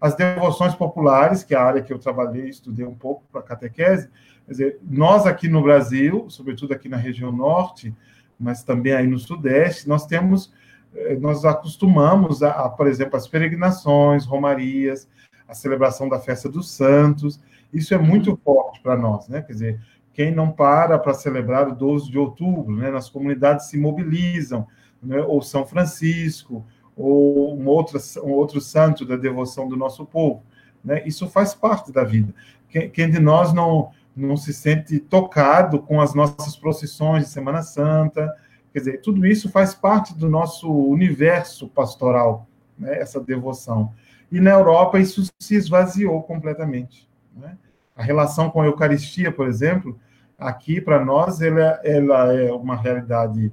às 0.00 0.14
devoções 0.14 0.74
populares, 0.74 1.42
que 1.42 1.54
é 1.54 1.58
a 1.58 1.64
área 1.64 1.82
que 1.82 1.92
eu 1.92 1.98
trabalhei, 1.98 2.48
estudei 2.48 2.86
um 2.86 2.94
pouco 2.94 3.24
para 3.32 3.42
catequese, 3.42 4.08
quer 4.46 4.50
dizer, 4.50 4.78
nós 4.82 5.26
aqui 5.26 5.48
no 5.48 5.62
Brasil, 5.62 6.26
sobretudo 6.28 6.72
aqui 6.72 6.88
na 6.88 6.96
região 6.96 7.32
norte, 7.32 7.94
mas 8.38 8.62
também 8.62 8.92
aí 8.92 9.06
no 9.06 9.18
Sudeste, 9.18 9.88
nós 9.88 10.06
temos, 10.06 10.52
eh, 10.94 11.16
nós 11.16 11.44
acostumamos 11.44 12.42
a, 12.42 12.50
a, 12.50 12.68
por 12.68 12.86
exemplo, 12.86 13.16
as 13.16 13.26
peregrinações, 13.26 14.24
romarias, 14.24 15.08
a 15.48 15.54
celebração 15.54 16.08
da 16.08 16.18
festa 16.18 16.48
dos 16.48 16.70
santos, 16.70 17.40
isso 17.72 17.92
é 17.94 17.98
muito 17.98 18.30
uhum. 18.30 18.36
forte 18.36 18.80
para 18.80 18.96
nós, 18.96 19.28
né? 19.28 19.42
Quer 19.42 19.52
dizer, 19.52 19.80
quem 20.12 20.32
não 20.32 20.50
para 20.50 20.98
para 20.98 21.12
celebrar 21.12 21.68
o 21.68 21.74
12 21.74 22.10
de 22.10 22.18
outubro, 22.18 22.76
né? 22.76 22.90
Nas 22.90 23.10
comunidades 23.10 23.66
se 23.66 23.76
mobilizam, 23.76 24.66
né? 25.04 25.20
ou 25.20 25.42
São 25.42 25.66
Francisco, 25.66 26.64
ou 26.96 27.56
um 27.58 27.66
outro, 27.66 27.98
um 28.22 28.30
outro 28.30 28.60
santo 28.60 29.04
da 29.04 29.16
devoção 29.16 29.68
do 29.68 29.76
nosso 29.76 30.06
povo, 30.06 30.42
né? 30.84 31.02
Isso 31.04 31.28
faz 31.28 31.54
parte 31.54 31.90
da 31.90 32.04
vida. 32.04 32.32
Quem, 32.68 32.88
quem 32.88 33.10
de 33.10 33.18
nós 33.18 33.52
não 33.52 33.90
não 34.16 34.36
se 34.36 34.52
sente 34.52 34.98
tocado 35.00 35.80
com 35.80 36.00
as 36.00 36.14
nossas 36.14 36.56
procissões 36.56 37.24
de 37.24 37.30
Semana 37.30 37.62
Santa. 37.62 38.32
Quer 38.72 38.78
dizer, 38.78 39.00
tudo 39.00 39.26
isso 39.26 39.50
faz 39.50 39.74
parte 39.74 40.16
do 40.16 40.28
nosso 40.28 40.70
universo 40.72 41.68
pastoral, 41.68 42.46
né, 42.78 42.98
essa 42.98 43.20
devoção. 43.20 43.92
E 44.30 44.40
na 44.40 44.52
Europa 44.52 44.98
isso 44.98 45.22
se 45.38 45.54
esvaziou 45.54 46.22
completamente. 46.22 47.08
Né? 47.36 47.56
A 47.96 48.02
relação 48.02 48.50
com 48.50 48.60
a 48.60 48.66
Eucaristia, 48.66 49.30
por 49.30 49.48
exemplo, 49.48 49.98
aqui 50.38 50.80
para 50.80 51.04
nós 51.04 51.40
ela, 51.40 51.80
ela, 51.84 52.32
é 52.32 52.52
uma 52.52 52.76
realidade 52.76 53.52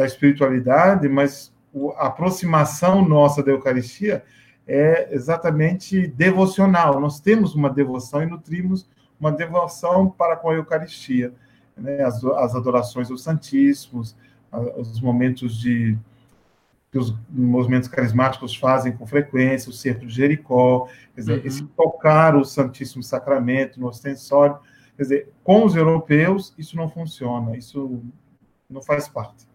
da 0.00 0.06
espiritualidade, 0.06 1.06
mas 1.10 1.52
a 1.98 2.06
aproximação 2.06 3.06
nossa 3.06 3.42
da 3.42 3.50
Eucaristia 3.52 4.24
é 4.66 5.14
exatamente 5.14 6.06
devocional. 6.06 6.98
Nós 6.98 7.20
temos 7.20 7.54
uma 7.54 7.68
devoção 7.68 8.22
e 8.22 8.26
nutrimos 8.26 8.88
uma 9.20 9.30
devoção 9.30 10.08
para 10.08 10.36
com 10.36 10.48
a 10.48 10.54
Eucaristia, 10.54 11.34
né? 11.76 12.02
as, 12.02 12.24
as 12.24 12.54
adorações 12.54 13.10
aos 13.10 13.22
Santíssimos, 13.22 14.16
os 14.78 15.02
momentos 15.02 15.60
de 15.60 15.98
que 16.90 16.98
os 16.98 17.14
movimentos 17.28 17.86
carismáticos 17.86 18.56
fazem 18.56 18.92
com 18.92 19.06
frequência, 19.06 19.68
o 19.68 19.72
cerco 19.72 20.06
de 20.06 20.14
Jericó, 20.14 20.88
quer 21.14 21.20
dizer, 21.20 21.38
uhum. 21.40 21.46
esse 21.46 21.62
tocar 21.66 22.34
o 22.34 22.44
Santíssimo 22.44 23.02
Sacramento 23.02 23.78
no 23.78 23.86
ostensório, 23.86 24.58
quer 24.96 25.02
dizer, 25.02 25.32
com 25.44 25.62
os 25.62 25.76
europeus 25.76 26.54
isso 26.56 26.74
não 26.74 26.88
funciona, 26.88 27.54
isso 27.54 28.02
não 28.68 28.80
faz 28.80 29.06
parte. 29.06 29.49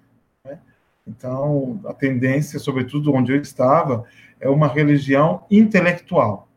Então, 1.07 1.79
a 1.85 1.93
tendência, 1.93 2.59
sobretudo 2.59 3.13
onde 3.13 3.31
eu 3.31 3.39
estava, 3.39 4.05
é 4.39 4.49
uma 4.49 4.67
religião 4.67 5.43
intelectual. 5.49 6.47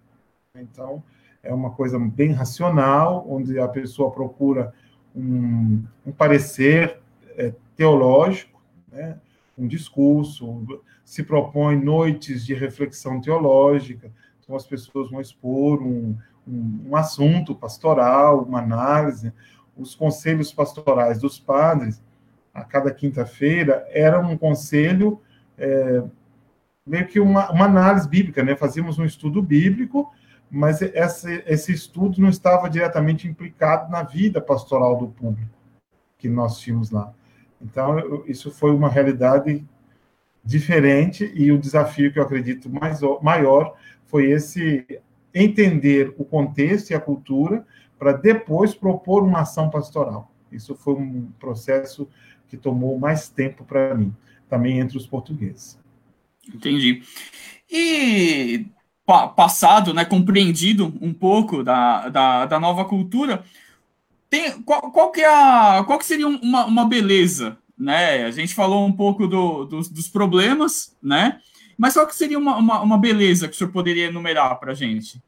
Então, 0.55 1.03
é 1.43 1.53
uma 1.53 1.71
coisa 1.71 1.99
bem 1.99 2.33
racional, 2.33 3.27
onde 3.29 3.59
a 3.59 3.69
pessoa 3.69 4.11
procura 4.11 4.73
um, 5.15 5.83
um 6.07 6.13
parecer 6.13 6.99
é, 7.37 7.53
teológico, 7.77 8.61
né? 8.91 9.19
um 9.57 9.67
discurso, 9.67 10.67
se 11.05 11.23
propõe 11.23 11.77
noites 11.77 12.45
de 12.45 12.55
reflexão 12.55 13.21
teológica, 13.21 14.13
então 14.41 14.55
as 14.55 14.67
pessoas 14.67 15.11
vão 15.11 15.21
expor 15.21 15.83
um, 15.83 16.17
um, 16.47 16.87
um 16.89 16.97
assunto 16.97 17.55
pastoral, 17.55 18.43
uma 18.43 18.61
análise. 18.61 19.33
Os 19.77 19.95
conselhos 19.95 20.53
pastorais 20.53 21.19
dos 21.19 21.39
padres, 21.39 22.03
a 22.59 22.65
cada 22.65 22.91
quinta-feira, 22.91 23.87
era 23.91 24.21
um 24.21 24.37
conselho 24.37 25.21
é, 25.57 26.03
meio 26.87 27.07
que 27.07 27.21
uma, 27.21 27.51
uma 27.51 27.67
análise 27.67 28.09
bíblica, 28.09 28.43
né? 28.43 28.57
Fazíamos 28.57 28.99
um 28.99 29.05
estudo 29.05 29.43
bíblico, 29.43 30.11
mas 30.51 30.81
esse, 30.81 31.73
estudo 31.73 32.21
não 32.21 32.29
estava 32.29 32.71
diretamente 32.71 33.29
implicado 33.29 33.91
na 33.91 34.03
vida 34.03 34.41
pastoral 34.41 34.97
do 34.97 35.09
público 35.09 35.51
que 36.17 36.29
nós 36.29 36.59
tínhamos 36.59 36.91
lá. 36.91 37.13
Então, 37.61 38.25
isso 38.27 38.51
foi 38.51 38.73
uma 38.73 38.89
realidade 38.89 39.65
diferente 40.43 41.31
e 41.35 41.53
o 41.53 41.59
desafio 41.59 42.13
que 42.13 42.19
eu 42.19 42.23
acredito 42.23 42.71
mais, 42.71 43.01
maior 43.23 43.77
foi 44.07 44.31
esse 44.31 45.01
entender 45.35 46.15
o 46.17 46.25
contexto 46.25 46.91
e 46.91 46.95
a 46.95 47.01
cultura 47.01 47.65
para 47.99 48.13
depois 48.13 48.75
propor 48.75 49.23
uma 49.23 49.41
ação 49.41 49.69
pastoral. 49.69 50.33
Isso 50.51 50.75
foi 50.75 50.95
um 50.95 51.31
processo 51.39 52.09
que 52.49 52.57
tomou 52.57 52.99
mais 52.99 53.29
tempo 53.29 53.65
para 53.65 53.95
mim, 53.95 54.15
também 54.49 54.79
entre 54.79 54.97
os 54.97 55.07
portugueses. 55.07 55.79
Entendi. 56.53 57.03
E 57.71 58.67
passado, 59.35 59.95
né, 59.95 60.05
compreendido 60.05 60.95
um 61.01 61.15
pouco 61.15 61.63
da, 61.63 62.09
da, 62.09 62.47
da 62.47 62.61
nova 62.61 62.85
cultura, 62.85 63.43
tem, 64.29 64.61
qual, 64.63 64.91
qual, 64.93 65.11
que 65.11 65.23
é 65.23 65.27
a, 65.27 65.83
qual 65.87 65.99
que 65.99 66.05
seria 66.05 66.29
uma, 66.29 66.67
uma 66.67 66.85
beleza, 66.87 67.57
né? 67.77 68.25
A 68.25 68.31
gente 68.31 68.55
falou 68.55 68.85
um 68.85 68.93
pouco 68.93 69.27
do, 69.27 69.65
dos, 69.65 69.89
dos 69.89 70.09
problemas, 70.09 70.95
né? 71.03 71.41
Mas 71.79 71.95
qual 71.95 72.07
que 72.07 72.15
seria 72.15 72.39
uma, 72.39 72.57
uma, 72.57 72.81
uma 72.83 72.99
beleza 72.99 73.49
que 73.49 73.55
o 73.55 73.57
senhor 73.57 73.71
poderia 73.71 74.09
enumerar 74.09 74.59
para 74.59 74.73
a 74.73 74.75
gente? 74.75 75.23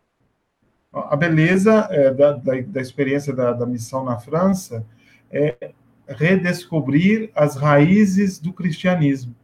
A 0.92 1.16
beleza 1.16 1.86
é, 1.90 2.12
da, 2.12 2.32
da, 2.32 2.60
da, 2.60 2.80
experiência 2.80 3.32
da, 3.32 3.52
da 3.52 3.64
missão 3.64 4.04
na 4.04 4.18
França 4.18 4.84
é 5.30 5.72
redescobrir 6.10 7.30
as 7.34 7.56
raízes 7.56 8.38
do 8.38 8.52
cristianismo. 8.52 9.34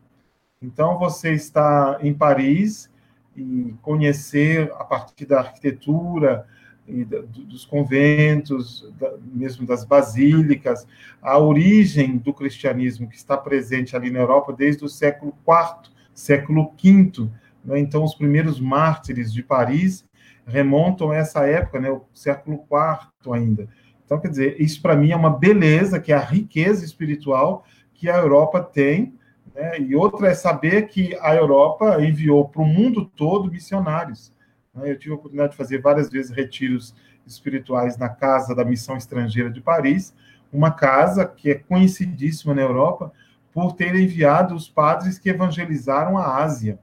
Então, 0.60 0.98
você 0.98 1.32
está 1.32 1.98
em 2.00 2.12
Paris 2.12 2.90
e 3.36 3.74
conhecer, 3.82 4.72
a 4.72 4.84
partir 4.84 5.26
da 5.26 5.38
arquitetura 5.38 6.46
e 6.88 7.04
dos 7.04 7.64
conventos, 7.64 8.90
mesmo 9.32 9.66
das 9.66 9.84
basílicas, 9.84 10.86
a 11.20 11.38
origem 11.38 12.16
do 12.16 12.32
cristianismo 12.32 13.08
que 13.08 13.16
está 13.16 13.36
presente 13.36 13.94
ali 13.94 14.10
na 14.10 14.20
Europa 14.20 14.52
desde 14.52 14.84
o 14.84 14.88
século 14.88 15.34
IV, 15.46 15.92
século 16.14 16.72
V. 16.82 17.28
Né? 17.64 17.78
Então, 17.78 18.02
os 18.02 18.14
primeiros 18.14 18.58
mártires 18.58 19.32
de 19.32 19.42
Paris 19.42 20.04
remontam 20.46 21.10
a 21.10 21.16
essa 21.16 21.44
época, 21.46 21.80
né? 21.80 21.90
o 21.90 22.02
século 22.14 22.64
IV 22.70 23.32
ainda. 23.32 23.68
Então, 24.06 24.20
quer 24.20 24.28
dizer, 24.28 24.60
isso 24.60 24.80
para 24.80 24.96
mim 24.96 25.10
é 25.10 25.16
uma 25.16 25.36
beleza, 25.36 25.98
que 25.98 26.12
é 26.12 26.16
a 26.16 26.24
riqueza 26.24 26.84
espiritual 26.84 27.64
que 27.92 28.08
a 28.08 28.16
Europa 28.16 28.62
tem, 28.62 29.12
né? 29.52 29.80
e 29.80 29.96
outra 29.96 30.28
é 30.28 30.34
saber 30.34 30.86
que 30.86 31.16
a 31.20 31.34
Europa 31.34 32.00
enviou 32.00 32.48
para 32.48 32.62
o 32.62 32.66
mundo 32.66 33.04
todo 33.04 33.50
missionários. 33.50 34.32
Né? 34.72 34.92
Eu 34.92 34.98
tive 34.98 35.12
a 35.12 35.16
oportunidade 35.16 35.50
de 35.50 35.56
fazer 35.56 35.80
várias 35.80 36.08
vezes 36.08 36.30
retiros 36.30 36.94
espirituais 37.26 37.98
na 37.98 38.08
Casa 38.08 38.54
da 38.54 38.64
Missão 38.64 38.96
Estrangeira 38.96 39.50
de 39.50 39.60
Paris, 39.60 40.14
uma 40.52 40.70
casa 40.70 41.26
que 41.26 41.50
é 41.50 41.54
conhecidíssima 41.56 42.54
na 42.54 42.62
Europa 42.62 43.12
por 43.52 43.72
ter 43.72 43.94
enviado 43.96 44.54
os 44.54 44.68
padres 44.68 45.18
que 45.18 45.30
evangelizaram 45.30 46.16
a 46.16 46.36
Ásia. 46.36 46.78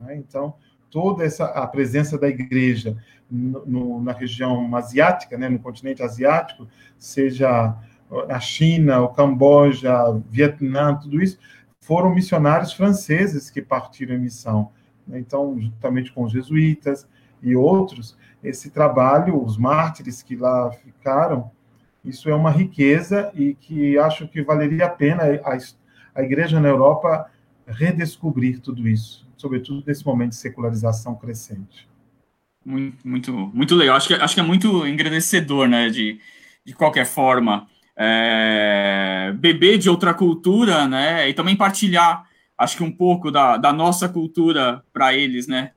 Né? 0.00 0.16
Então, 0.16 0.54
toda 0.90 1.24
essa 1.24 1.44
a 1.46 1.66
presença 1.66 2.16
da 2.16 2.28
igreja 2.28 2.96
no, 3.32 4.02
na 4.02 4.12
região 4.12 4.74
asiática, 4.76 5.38
né, 5.38 5.48
no 5.48 5.58
continente 5.58 6.02
asiático, 6.02 6.68
seja 6.98 7.76
a 8.28 8.40
China, 8.40 9.00
o 9.00 9.08
Camboja, 9.08 10.08
o 10.10 10.22
Vietnã, 10.30 10.94
tudo 10.94 11.22
isso, 11.22 11.38
foram 11.80 12.14
missionários 12.14 12.72
franceses 12.72 13.50
que 13.50 13.62
partiram 13.62 14.14
em 14.14 14.20
missão. 14.20 14.70
Né? 15.06 15.18
Então, 15.18 15.58
juntamente 15.58 16.12
com 16.12 16.24
os 16.24 16.32
jesuítas 16.32 17.08
e 17.42 17.56
outros, 17.56 18.16
esse 18.44 18.70
trabalho, 18.70 19.42
os 19.42 19.56
mártires 19.56 20.22
que 20.22 20.36
lá 20.36 20.70
ficaram, 20.70 21.50
isso 22.04 22.28
é 22.28 22.34
uma 22.34 22.50
riqueza 22.50 23.30
e 23.34 23.54
que 23.54 23.96
acho 23.98 24.28
que 24.28 24.42
valeria 24.42 24.86
a 24.86 24.90
pena 24.90 25.22
a, 25.44 25.56
a 26.14 26.22
igreja 26.22 26.60
na 26.60 26.68
Europa 26.68 27.30
redescobrir 27.66 28.60
tudo 28.60 28.88
isso 28.88 29.22
sobretudo 29.42 29.82
nesse 29.84 30.06
momento 30.06 30.30
de 30.30 30.36
secularização 30.36 31.16
crescente. 31.16 31.88
Muito, 32.64 33.06
muito, 33.06 33.32
muito 33.52 33.74
legal. 33.74 33.96
Acho 33.96 34.08
que, 34.08 34.14
acho 34.14 34.34
que 34.34 34.40
é 34.40 34.44
muito 34.44 34.86
engrandecedor, 34.86 35.68
né? 35.68 35.88
De, 35.88 36.20
de 36.64 36.74
qualquer 36.74 37.04
forma, 37.04 37.66
é, 37.96 39.32
beber 39.36 39.78
de 39.78 39.90
outra 39.90 40.14
cultura, 40.14 40.86
né? 40.86 41.28
E 41.28 41.34
também 41.34 41.56
partilhar, 41.56 42.24
acho 42.56 42.76
que 42.76 42.82
um 42.82 42.92
pouco 42.92 43.30
da, 43.30 43.56
da 43.56 43.72
nossa 43.72 44.08
cultura 44.08 44.82
para 44.92 45.14
eles, 45.14 45.46
né? 45.46 45.72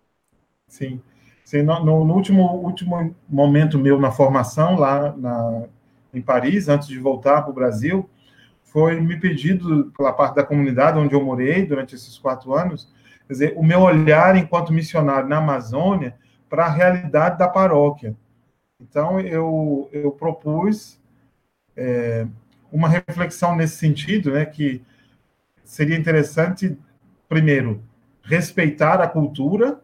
Sim. 0.68 1.02
Sim 1.44 1.62
no, 1.64 1.84
no, 1.84 2.14
último, 2.14 2.44
último 2.44 3.16
momento 3.30 3.78
meu 3.78 4.00
na 4.00 4.12
formação, 4.12 4.76
lá 4.76 5.14
na, 5.16 5.64
em 6.14 6.22
Paris, 6.22 6.68
antes 6.68 6.88
de 6.88 6.98
voltar 6.98 7.42
para 7.42 7.52
o 7.52 7.56
Brasil, 7.56 8.10
foi 8.64 9.00
me 9.00 9.20
pedido 9.20 9.92
pela 9.96 10.12
parte 10.12 10.36
da 10.36 10.44
comunidade 10.44 10.98
onde 10.98 11.14
eu 11.14 11.24
morei 11.24 11.66
durante 11.66 11.96
esses 11.96 12.18
quatro 12.18 12.54
anos 12.54 12.94
quer 13.28 13.34
dizer, 13.34 13.54
o 13.56 13.64
meu 13.64 13.82
olhar 13.82 14.36
enquanto 14.36 14.74
missionário 14.74 15.28
na 15.30 15.38
Amazônia 15.38 16.16
para 16.50 16.66
a 16.66 16.70
realidade 16.70 17.38
da 17.38 17.48
paróquia. 17.48 18.16
Então, 18.80 19.20
eu, 19.20 19.90
eu 19.92 20.12
propus 20.12 21.00
é, 21.76 22.28
uma 22.72 22.90
reflexão 22.90 23.56
nesse 23.56 23.78
sentido, 23.78 24.32
né, 24.32 24.46
que 24.46 24.82
seria 25.64 25.98
interessante, 25.98 26.78
primeiro, 27.28 27.82
respeitar 28.24 29.02
a 29.02 29.08
cultura, 29.08 29.80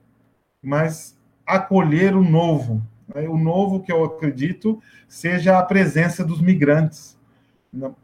mas 0.62 1.18
acolher 1.46 2.16
o 2.16 2.24
novo. 2.24 2.82
Né? 3.14 3.28
O 3.28 3.38
novo 3.38 3.82
que 3.82 3.92
eu 3.92 4.04
acredito 4.04 4.82
seja 5.08 5.58
a 5.58 5.64
presença 5.64 6.24
dos 6.24 6.42
migrantes. 6.42 7.18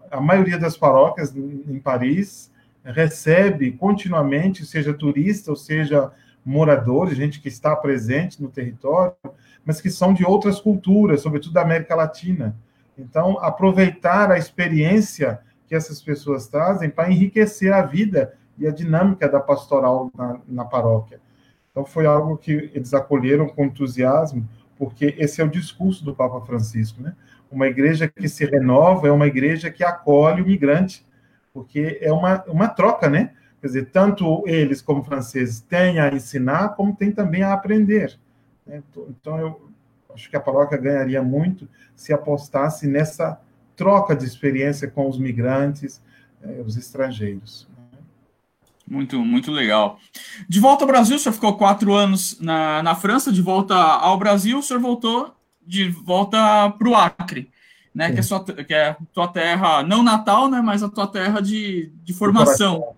A 0.09 0.21
maioria 0.21 0.57
das 0.57 0.77
paróquias 0.77 1.35
em 1.35 1.79
Paris 1.79 2.51
recebe 2.83 3.73
continuamente, 3.73 4.65
seja 4.65 4.93
turista 4.93 5.51
ou 5.51 5.57
seja 5.57 6.11
moradores, 6.47 7.17
gente 7.17 7.41
que 7.41 7.49
está 7.49 7.75
presente 7.75 8.41
no 8.41 8.47
território, 8.47 9.13
mas 9.65 9.81
que 9.81 9.89
são 9.89 10.13
de 10.13 10.25
outras 10.25 10.61
culturas, 10.61 11.19
sobretudo 11.19 11.51
da 11.51 11.61
América 11.61 11.93
Latina. 11.93 12.55
Então, 12.97 13.37
aproveitar 13.41 14.31
a 14.31 14.37
experiência 14.37 15.41
que 15.67 15.75
essas 15.75 16.01
pessoas 16.01 16.47
trazem 16.47 16.89
para 16.89 17.11
enriquecer 17.11 17.73
a 17.73 17.81
vida 17.81 18.33
e 18.57 18.65
a 18.65 18.71
dinâmica 18.71 19.27
da 19.27 19.41
pastoral 19.41 20.09
na, 20.15 20.39
na 20.47 20.63
paróquia. 20.63 21.19
Então, 21.69 21.83
foi 21.83 22.05
algo 22.05 22.37
que 22.37 22.71
eles 22.73 22.93
acolheram 22.93 23.49
com 23.49 23.65
entusiasmo, 23.65 24.47
porque 24.77 25.15
esse 25.17 25.41
é 25.41 25.43
o 25.43 25.49
discurso 25.49 26.05
do 26.05 26.15
Papa 26.15 26.39
Francisco, 26.45 27.01
né? 27.01 27.13
Uma 27.51 27.67
igreja 27.67 28.07
que 28.07 28.29
se 28.29 28.45
renova 28.45 29.09
é 29.09 29.11
uma 29.11 29.27
igreja 29.27 29.69
que 29.69 29.83
acolhe 29.83 30.41
o 30.41 30.45
migrante, 30.45 31.05
porque 31.53 31.97
é 32.01 32.11
uma, 32.11 32.41
uma 32.47 32.69
troca, 32.69 33.09
né? 33.09 33.31
Quer 33.67 33.79
dizer, 33.79 33.89
tanto 33.91 34.47
eles 34.47 34.81
como 34.81 35.03
franceses 35.03 35.59
têm 35.59 35.99
a 35.99 36.07
ensinar, 36.13 36.69
como 36.69 36.95
tem 36.95 37.11
também 37.11 37.43
a 37.43 37.51
aprender. 37.51 38.17
Né? 38.65 38.81
Então, 39.09 39.37
eu 39.37 39.69
acho 40.15 40.29
que 40.29 40.37
a 40.37 40.39
paróquia 40.39 40.77
ganharia 40.77 41.21
muito 41.21 41.67
se 41.93 42.13
apostasse 42.13 42.87
nessa 42.87 43.41
troca 43.75 44.15
de 44.15 44.23
experiência 44.23 44.89
com 44.89 45.09
os 45.09 45.19
migrantes, 45.19 46.01
eh, 46.41 46.63
os 46.65 46.77
estrangeiros. 46.77 47.67
Né? 47.77 47.99
Muito, 48.87 49.19
muito 49.19 49.51
legal. 49.51 49.99
De 50.47 50.61
volta 50.61 50.85
ao 50.85 50.87
Brasil, 50.87 51.17
o 51.17 51.19
senhor 51.19 51.33
ficou 51.33 51.57
quatro 51.57 51.93
anos 51.93 52.39
na, 52.39 52.81
na 52.81 52.95
França, 52.95 53.33
de 53.33 53.41
volta 53.41 53.75
ao 53.75 54.17
Brasil, 54.17 54.59
o 54.59 54.63
senhor 54.63 54.79
voltou 54.79 55.35
de 55.61 55.89
volta 55.89 56.69
para 56.71 56.87
o 56.87 56.95
Acre 56.95 57.51
né? 57.97 58.11
Que 58.11 58.19
é, 58.19 58.21
sua, 58.21 58.43
que 58.43 58.73
é 58.75 58.95
tua 59.11 59.27
terra, 59.27 59.81
não 59.81 60.03
natal, 60.03 60.47
né? 60.47 60.61
Mas 60.61 60.83
a 60.83 60.89
tua 60.89 61.07
terra 61.07 61.41
de, 61.41 61.91
de 62.03 62.13
formação. 62.13 62.95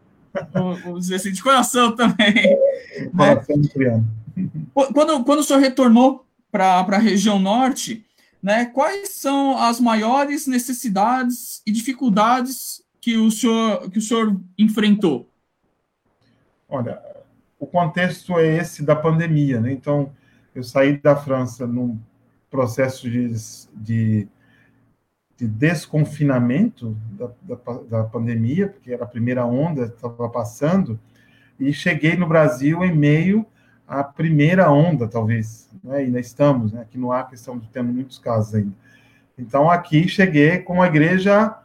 Dizer 0.98 1.16
assim, 1.16 1.32
de 1.32 1.42
coração 1.42 1.96
também. 1.96 2.34
né? 3.14 4.04
Quando, 4.94 5.24
quando 5.24 5.40
o 5.40 5.44
senhor 5.44 5.60
retornou 5.60 6.26
para 6.52 6.80
a 6.80 6.98
região 6.98 7.40
norte, 7.40 8.06
né? 8.42 8.66
Quais 8.66 9.10
são 9.10 9.58
as 9.58 9.80
maiores 9.80 10.48
necessidades 10.48 11.62
e 11.66 11.72
dificuldades 11.72 12.82
que 13.02 13.18
o 13.18 13.30
senhor, 13.30 13.90
que 13.90 14.00
o 14.00 14.02
senhor 14.02 14.40
enfrentou? 14.58 15.30
Olha, 16.68 17.02
o 17.60 17.68
contexto 17.68 18.38
é 18.40 18.58
esse 18.58 18.84
da 18.84 18.96
pandemia, 18.96 19.60
né? 19.60 19.72
Então, 19.72 20.12
eu 20.56 20.64
saí 20.64 20.98
da 20.98 21.16
França 21.16 21.68
num 21.68 22.00
processo 22.50 23.10
de, 23.10 23.32
de 23.74 24.28
de 25.40 25.48
desconfinamento 25.48 26.98
da, 27.14 27.30
da, 27.44 27.74
da, 27.90 28.04
pandemia, 28.04 28.68
porque 28.68 28.92
era 28.92 29.06
a 29.06 29.08
primeira 29.08 29.46
onda, 29.46 29.86
estava 29.86 30.28
passando, 30.28 31.00
e 31.58 31.72
cheguei 31.72 32.18
no 32.18 32.28
Brasil 32.28 32.84
em 32.84 32.94
meio 32.94 33.46
à 33.88 34.04
primeira 34.04 34.70
onda, 34.70 35.08
talvez, 35.08 35.70
né? 35.82 36.00
ainda 36.00 36.20
estamos, 36.20 36.74
né? 36.74 36.82
aqui 36.82 36.98
no 36.98 37.14
Acre 37.14 37.36
estamos 37.36 37.66
tendo 37.72 37.92
muitos 37.94 38.20
casos 38.20 38.54
ainda. 38.54 38.74
Então, 39.38 39.72
aqui 39.72 40.10
cheguei 40.10 40.60
com 40.60 40.82
a 40.82 40.88
igreja, 40.88 41.58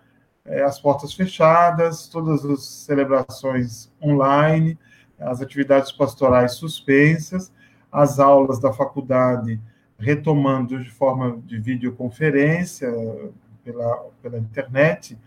é, 0.44 0.62
as 0.62 0.78
portas 0.78 1.12
fechadas, 1.12 2.06
todas 2.06 2.44
as 2.44 2.64
celebrações 2.64 3.90
online, 4.00 4.78
as 5.18 5.42
atividades 5.42 5.90
pastorais 5.90 6.52
suspensas, 6.52 7.52
as 7.90 8.20
aulas 8.20 8.60
da 8.60 8.72
faculdade 8.72 9.60
retomando 9.98 10.80
de 10.80 10.90
forma 10.90 11.38
de 11.44 11.58
videoconferência 11.58 12.92
pela, 13.64 14.10
pela 14.22 14.38
internet. 14.38 15.18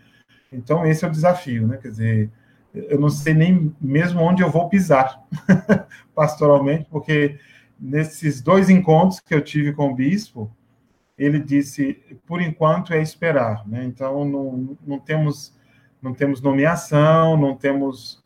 Então, 0.51 0.85
esse 0.85 1.03
é 1.03 1.07
o 1.07 1.11
desafio, 1.11 1.67
né? 1.67 1.77
Quer 1.77 1.89
dizer, 1.89 2.31
eu 2.73 2.99
não 2.99 3.09
sei 3.09 3.33
nem 3.33 3.75
mesmo 3.81 4.21
onde 4.21 4.43
eu 4.43 4.49
vou 4.49 4.69
pisar 4.69 5.21
pastoralmente, 6.13 6.87
porque 6.89 7.39
nesses 7.79 8.41
dois 8.41 8.69
encontros 8.69 9.19
que 9.19 9.33
eu 9.33 9.41
tive 9.41 9.73
com 9.73 9.91
o 9.91 9.95
bispo, 9.95 10.51
ele 11.17 11.39
disse, 11.39 11.99
por 12.25 12.41
enquanto 12.41 12.93
é 12.93 13.01
esperar, 13.01 13.67
né? 13.67 13.83
Então 13.83 14.23
não, 14.23 14.77
não 14.85 14.99
temos 14.99 15.55
não 15.99 16.13
temos 16.13 16.41
nomeação, 16.41 17.35
não 17.35 17.55
temos 17.55 18.21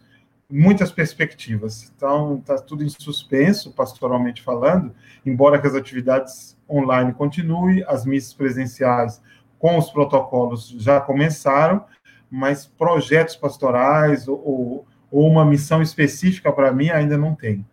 muitas 0.50 0.92
perspectivas. 0.92 1.92
Então 1.96 2.38
está 2.38 2.58
tudo 2.58 2.84
em 2.84 2.90
suspenso, 2.90 3.72
pastoralmente 3.72 4.42
falando, 4.42 4.94
embora 5.26 5.60
que 5.60 5.68
as 5.68 5.74
atividades 5.74 6.58
online 6.70 7.14
continuem, 7.14 7.84
as 7.88 8.06
missas 8.06 8.34
presenciais 8.34 9.22
com 9.62 9.78
os 9.78 9.92
protocolos 9.92 10.70
já 10.80 11.00
começaram, 11.00 11.86
mas 12.30 12.66
projetos 12.66 13.36
pastorais 13.36 14.28
ou, 14.28 14.88
ou 15.12 15.28
uma 15.28 15.46
missão 15.46 15.84
específica 15.84 16.52
para 16.52 16.74
mim 16.74 16.90
ainda 16.90 17.16
não 17.16 17.36
tem. 17.36 17.64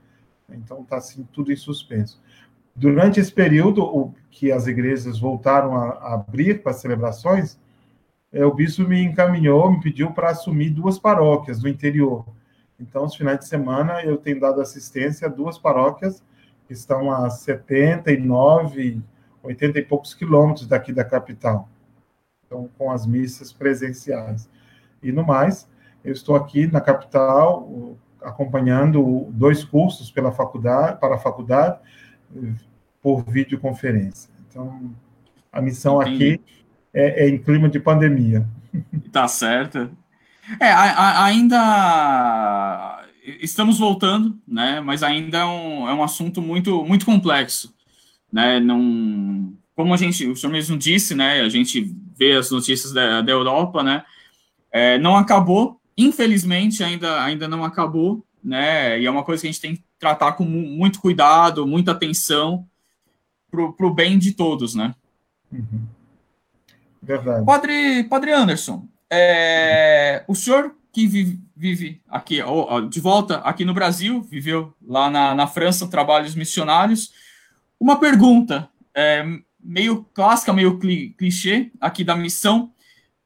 Então 0.50 0.82
está 0.82 0.98
assim 0.98 1.26
tudo 1.32 1.50
em 1.50 1.56
suspenso. 1.56 2.20
Durante 2.76 3.18
esse 3.18 3.32
período 3.32 3.82
o, 3.82 4.14
que 4.30 4.52
as 4.52 4.66
igrejas 4.66 5.18
voltaram 5.18 5.74
a, 5.74 5.88
a 5.92 6.14
abrir 6.14 6.62
para 6.62 6.74
celebrações, 6.74 7.58
é, 8.30 8.44
o 8.44 8.52
bispo 8.52 8.82
me 8.82 9.02
encaminhou, 9.02 9.72
me 9.72 9.80
pediu 9.80 10.10
para 10.10 10.28
assumir 10.28 10.68
duas 10.68 10.98
paróquias 10.98 11.58
do 11.58 11.68
interior. 11.68 12.26
Então, 12.78 13.06
os 13.06 13.14
finais 13.14 13.38
de 13.38 13.48
semana 13.48 14.02
eu 14.02 14.18
tenho 14.18 14.38
dado 14.38 14.60
assistência 14.60 15.26
a 15.26 15.30
duas 15.30 15.56
paróquias 15.56 16.22
que 16.66 16.74
estão 16.74 17.10
a 17.10 17.30
79, 17.30 19.00
80 19.42 19.78
e 19.78 19.82
poucos 19.82 20.12
quilômetros 20.12 20.66
daqui 20.66 20.92
da 20.92 21.02
capital. 21.02 21.66
Então, 22.48 22.68
com 22.76 22.90
as 22.90 23.06
missas 23.06 23.52
presenciais. 23.52 24.48
E 25.02 25.12
no 25.12 25.24
mais, 25.24 25.68
eu 26.02 26.12
estou 26.12 26.34
aqui 26.34 26.66
na 26.66 26.80
capital 26.80 27.96
acompanhando 28.22 29.28
dois 29.30 29.62
cursos 29.62 30.10
pela 30.10 30.32
faculdade, 30.32 30.98
para 30.98 31.14
a 31.14 31.18
faculdade 31.18 31.78
por 33.02 33.22
videoconferência. 33.24 34.30
Então, 34.48 34.94
a 35.52 35.60
missão 35.60 36.00
Entendi. 36.02 36.34
aqui 36.34 36.40
é, 36.92 37.24
é, 37.24 37.28
em 37.28 37.38
clima 37.38 37.68
de 37.68 37.78
pandemia. 37.78 38.46
Tá 39.10 39.26
certo. 39.26 39.90
É, 40.60 40.70
a, 40.70 40.82
a, 40.82 41.24
ainda 41.24 43.02
estamos 43.40 43.78
voltando, 43.78 44.38
né? 44.46 44.80
Mas 44.80 45.02
ainda 45.02 45.38
é 45.38 45.44
um, 45.44 45.88
é 45.88 45.94
um 45.94 46.02
assunto 46.02 46.42
muito, 46.42 46.84
muito 46.84 47.06
complexo, 47.06 47.74
né? 48.30 48.60
Não, 48.60 49.54
como 49.78 49.94
a 49.94 49.96
gente, 49.96 50.26
o 50.26 50.34
senhor 50.34 50.50
mesmo 50.50 50.76
disse, 50.76 51.14
né? 51.14 51.40
A 51.40 51.48
gente 51.48 51.94
vê 52.16 52.32
as 52.32 52.50
notícias 52.50 52.92
da, 52.92 53.22
da 53.22 53.30
Europa, 53.30 53.80
né? 53.80 54.04
É, 54.72 54.98
não 54.98 55.16
acabou, 55.16 55.80
infelizmente 55.96 56.82
ainda, 56.82 57.22
ainda 57.22 57.46
não 57.46 57.62
acabou, 57.62 58.26
né? 58.42 59.00
E 59.00 59.06
é 59.06 59.10
uma 59.10 59.22
coisa 59.22 59.40
que 59.40 59.46
a 59.46 59.52
gente 59.52 59.60
tem 59.60 59.76
que 59.76 59.84
tratar 59.96 60.32
com 60.32 60.42
muito 60.42 61.00
cuidado, 61.00 61.64
muita 61.64 61.92
atenção 61.92 62.66
para 63.52 63.86
o 63.86 63.94
bem 63.94 64.18
de 64.18 64.32
todos, 64.32 64.74
né? 64.74 64.96
Uhum. 65.52 65.86
Verdade. 67.00 67.46
Padre, 67.46 68.02
Padre 68.02 68.32
Anderson, 68.32 68.84
é, 69.08 70.24
o 70.26 70.34
senhor 70.34 70.74
que 70.92 71.06
vive, 71.06 71.38
vive 71.56 72.02
aqui, 72.08 72.40
de 72.90 72.98
volta 72.98 73.36
aqui 73.36 73.64
no 73.64 73.74
Brasil, 73.74 74.22
viveu 74.22 74.74
lá 74.84 75.08
na, 75.08 75.36
na 75.36 75.46
França, 75.46 75.86
trabalhos 75.86 76.34
missionários. 76.34 77.12
Uma 77.78 78.00
pergunta, 78.00 78.68
é, 78.92 79.38
meio 79.60 80.04
clássica, 80.14 80.52
meio 80.52 80.78
clichê 80.78 81.70
aqui 81.80 82.04
da 82.04 82.16
missão, 82.16 82.72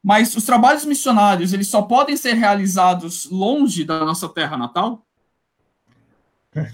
mas 0.03 0.35
os 0.35 0.45
trabalhos 0.45 0.85
missionários, 0.85 1.53
eles 1.53 1.69
só 1.69 1.83
podem 1.83 2.17
ser 2.17 2.35
realizados 2.35 3.31
longe 3.31 3.85
da 3.85 4.05
nossa 4.05 4.29
terra 4.29 4.57
natal? 4.57 5.07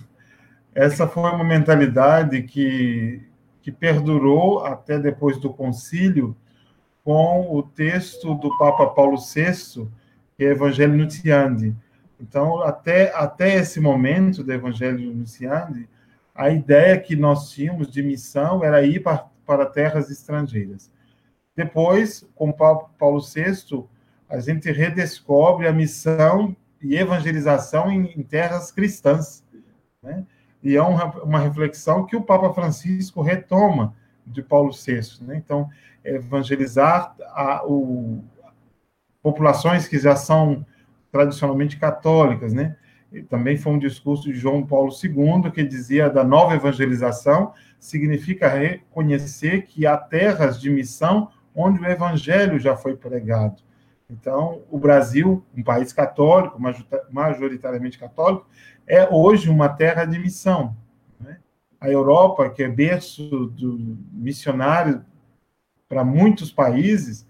Essa 0.75 1.07
foi 1.07 1.31
uma 1.31 1.45
mentalidade 1.45 2.43
que, 2.43 3.21
que 3.61 3.73
perdurou 3.73 4.65
até 4.65 4.99
depois 4.99 5.39
do 5.39 5.53
concílio, 5.53 6.37
com 7.05 7.55
o 7.57 7.63
texto 7.63 8.35
do 8.35 8.57
Papa 8.59 8.87
Paulo 8.87 9.17
VI, 9.17 9.89
que 10.37 10.45
é 10.45 10.51
Evangelho 10.51 10.97
Nuntiandi. 10.97 11.75
Então, 12.21 12.63
até, 12.63 13.13
até 13.15 13.57
esse 13.57 13.81
momento 13.81 14.43
do 14.43 14.53
Evangelho 14.53 15.13
Nuntiandi, 15.15 15.89
a 16.35 16.51
ideia 16.51 16.99
que 16.99 17.17
nós 17.17 17.51
tínhamos 17.51 17.91
de 17.91 18.03
missão 18.03 18.63
era 18.63 18.83
ir 18.83 19.01
para 19.49 19.65
terras 19.65 20.11
estrangeiras. 20.11 20.93
Depois, 21.57 22.29
com 22.35 22.53
Paulo 22.53 23.21
VI, 23.21 23.83
a 24.29 24.39
gente 24.39 24.71
redescobre 24.71 25.67
a 25.67 25.73
missão 25.73 26.55
e 26.83 26.95
evangelização 26.95 27.91
em, 27.91 28.23
terras 28.23 28.71
cristãs. 28.71 29.43
Né? 30.03 30.27
E 30.63 30.77
é 30.77 30.83
uma 30.83 31.41
reflexão 31.41 32.05
que 32.05 32.15
o 32.15 32.23
Papa 32.23 32.53
Francisco 32.53 33.23
retoma 33.23 33.97
de 34.27 34.43
Paulo 34.43 34.71
VI. 34.71 35.25
Né? 35.25 35.37
Então, 35.39 35.71
evangelizar 36.05 37.17
a, 37.35 37.65
o, 37.67 38.23
populações 39.23 39.89
que 39.89 39.99
já 39.99 40.15
são 40.15 40.67
tradicionalmente 41.11 41.79
católicas, 41.79 42.53
né? 42.53 42.77
Também 43.29 43.57
foi 43.57 43.73
um 43.73 43.79
discurso 43.79 44.25
de 44.25 44.35
João 44.35 44.67
Paulo 44.67 44.91
II 44.93 45.51
que 45.51 45.63
dizia 45.63 46.11
da 46.11 46.23
nova 46.23 46.55
evangelização 46.55 47.55
significa 47.79 48.49
reconhecer 48.49 49.63
que 49.63 49.87
há 49.87 49.97
terras 49.97 50.61
de 50.61 50.69
missão 50.69 51.31
onde 51.55 51.81
o 51.81 51.87
evangelho 51.87 52.59
já 52.59 52.77
foi 52.77 52.97
pregado. 52.97 53.63
Então, 54.11 54.63
o 54.71 54.79
Brasil, 54.79 55.45
um 55.57 55.63
país 55.63 55.93
católico, 55.93 56.61
majoritariamente 57.11 57.99
católico, 57.99 58.47
é 58.87 59.07
hoje 59.11 59.51
uma 59.51 59.69
terra 59.69 60.05
de 60.05 60.19
missão. 60.19 60.75
Né? 61.21 61.39
A 61.81 61.91
Europa, 61.91 62.49
que 62.49 62.63
é 62.63 62.69
berço 62.69 63.47
do 63.49 63.99
missionário 64.13 65.05
para 65.89 66.05
muitos 66.05 66.51
países, 66.51 67.27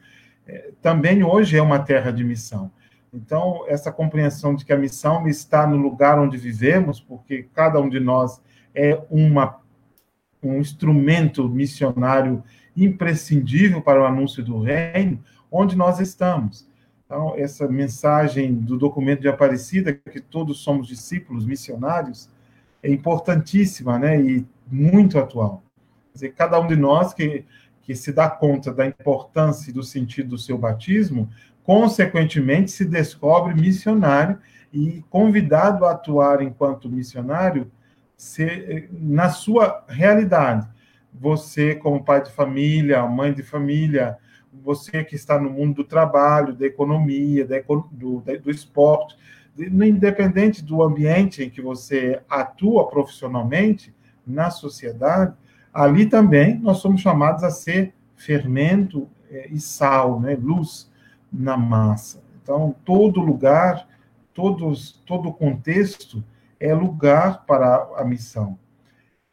é, 0.46 0.70
também 0.80 1.24
hoje 1.24 1.56
é 1.56 1.62
uma 1.62 1.80
terra 1.80 2.12
de 2.12 2.22
missão. 2.22 2.70
Então, 3.12 3.64
essa 3.66 3.90
compreensão 3.90 4.54
de 4.54 4.64
que 4.64 4.72
a 4.72 4.76
missão 4.76 5.26
está 5.26 5.66
no 5.66 5.76
lugar 5.76 6.18
onde 6.18 6.36
vivemos, 6.36 7.00
porque 7.00 7.48
cada 7.54 7.80
um 7.80 7.88
de 7.88 7.98
nós 7.98 8.40
é 8.74 9.00
uma, 9.10 9.60
um 10.42 10.58
instrumento 10.58 11.48
missionário 11.48 12.42
imprescindível 12.76 13.80
para 13.80 14.00
o 14.02 14.06
anúncio 14.06 14.44
do 14.44 14.60
reino, 14.60 15.22
onde 15.50 15.76
nós 15.76 15.98
estamos. 15.98 16.68
Então, 17.06 17.34
essa 17.36 17.66
mensagem 17.66 18.54
do 18.54 18.76
documento 18.76 19.22
de 19.22 19.28
Aparecida, 19.28 19.94
que 19.94 20.20
todos 20.20 20.58
somos 20.58 20.86
discípulos 20.86 21.46
missionários, 21.46 22.30
é 22.82 22.90
importantíssima, 22.90 23.98
né? 23.98 24.20
E 24.20 24.46
muito 24.70 25.18
atual. 25.18 25.62
Quer 26.12 26.14
dizer, 26.14 26.34
cada 26.34 26.60
um 26.60 26.66
de 26.66 26.76
nós 26.76 27.14
que 27.14 27.44
que 27.88 27.94
se 27.94 28.12
dá 28.12 28.28
conta 28.28 28.70
da 28.70 28.86
importância 28.86 29.70
e 29.70 29.72
do 29.72 29.82
sentido 29.82 30.28
do 30.28 30.38
seu 30.38 30.58
batismo, 30.58 31.30
consequentemente 31.68 32.70
se 32.70 32.82
descobre 32.82 33.52
missionário 33.52 34.38
e 34.72 35.04
convidado 35.10 35.84
a 35.84 35.90
atuar 35.90 36.40
enquanto 36.40 36.88
missionário 36.88 37.70
se, 38.16 38.88
na 38.90 39.28
sua 39.28 39.84
realidade. 39.86 40.66
Você, 41.12 41.74
como 41.74 42.02
pai 42.02 42.22
de 42.22 42.32
família, 42.32 43.06
mãe 43.06 43.34
de 43.34 43.42
família, 43.42 44.16
você 44.64 45.04
que 45.04 45.14
está 45.14 45.38
no 45.38 45.50
mundo 45.50 45.74
do 45.74 45.84
trabalho, 45.84 46.54
da 46.54 46.64
economia, 46.64 47.46
da, 47.46 47.56
do, 47.92 48.24
do 48.42 48.50
esporte, 48.50 49.14
independente 49.58 50.64
do 50.64 50.82
ambiente 50.82 51.44
em 51.44 51.50
que 51.50 51.60
você 51.60 52.18
atua 52.30 52.88
profissionalmente 52.88 53.94
na 54.26 54.48
sociedade, 54.48 55.34
ali 55.70 56.06
também 56.06 56.58
nós 56.58 56.78
somos 56.78 57.02
chamados 57.02 57.44
a 57.44 57.50
ser 57.50 57.92
fermento 58.16 59.06
é, 59.30 59.48
e 59.50 59.60
sal, 59.60 60.18
né, 60.18 60.34
luz 60.34 60.87
na 61.32 61.56
massa. 61.56 62.22
Então, 62.42 62.74
todo 62.84 63.20
lugar, 63.20 63.86
todos, 64.32 65.02
todo 65.06 65.32
contexto 65.32 66.22
é 66.58 66.74
lugar 66.74 67.44
para 67.46 67.88
a 67.96 68.04
missão. 68.04 68.58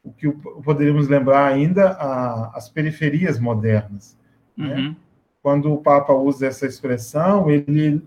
O 0.03 0.11
que 0.11 0.29
poderíamos 0.29 1.07
lembrar 1.07 1.47
ainda 1.47 1.91
a, 1.91 2.55
as 2.55 2.69
periferias 2.69 3.39
modernas. 3.39 4.17
Né? 4.55 4.67
Uhum. 4.67 4.89
Né? 4.89 4.95
Quando 5.41 5.71
o 5.71 5.77
Papa 5.77 6.11
usa 6.11 6.47
essa 6.47 6.65
expressão, 6.65 7.51
ele, 7.51 8.01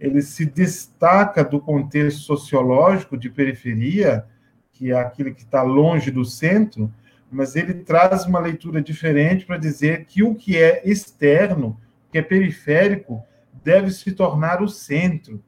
ele 0.00 0.22
se 0.22 0.46
destaca 0.46 1.44
do 1.44 1.60
contexto 1.60 2.20
sociológico 2.20 3.16
de 3.16 3.28
periferia, 3.28 4.24
que 4.72 4.90
é 4.90 4.98
aquele 4.98 5.34
que 5.34 5.42
está 5.42 5.62
longe 5.62 6.10
do 6.10 6.24
centro, 6.24 6.90
mas 7.30 7.56
ele 7.56 7.74
traz 7.74 8.24
uma 8.24 8.38
leitura 8.38 8.80
diferente 8.80 9.44
para 9.44 9.58
dizer 9.58 10.06
que 10.06 10.22
o 10.22 10.34
que 10.34 10.56
é 10.56 10.82
externo, 10.88 11.78
que 12.10 12.18
é 12.18 12.22
periférico, 12.22 13.22
deve 13.62 13.90
se 13.90 14.12
tornar 14.12 14.62
o 14.62 14.68
centro. 14.68 15.42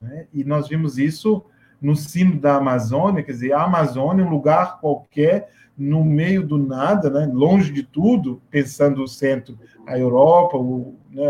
Né? 0.00 0.26
E 0.32 0.44
nós 0.44 0.68
vimos 0.68 0.98
isso 0.98 1.44
no 1.80 1.96
cimo 1.96 2.38
da 2.38 2.56
Amazônia, 2.56 3.22
quer 3.22 3.32
dizer, 3.32 3.52
a 3.52 3.64
Amazônia 3.64 4.22
é 4.22 4.26
um 4.26 4.30
lugar 4.30 4.80
qualquer, 4.80 5.50
no 5.76 6.04
meio 6.04 6.46
do 6.46 6.58
nada, 6.58 7.08
né, 7.08 7.30
longe 7.32 7.72
de 7.72 7.82
tudo, 7.82 8.42
pensando 8.50 9.02
o 9.02 9.08
centro, 9.08 9.58
a 9.86 9.98
Europa, 9.98 10.58
o, 10.58 10.98
né, 11.10 11.26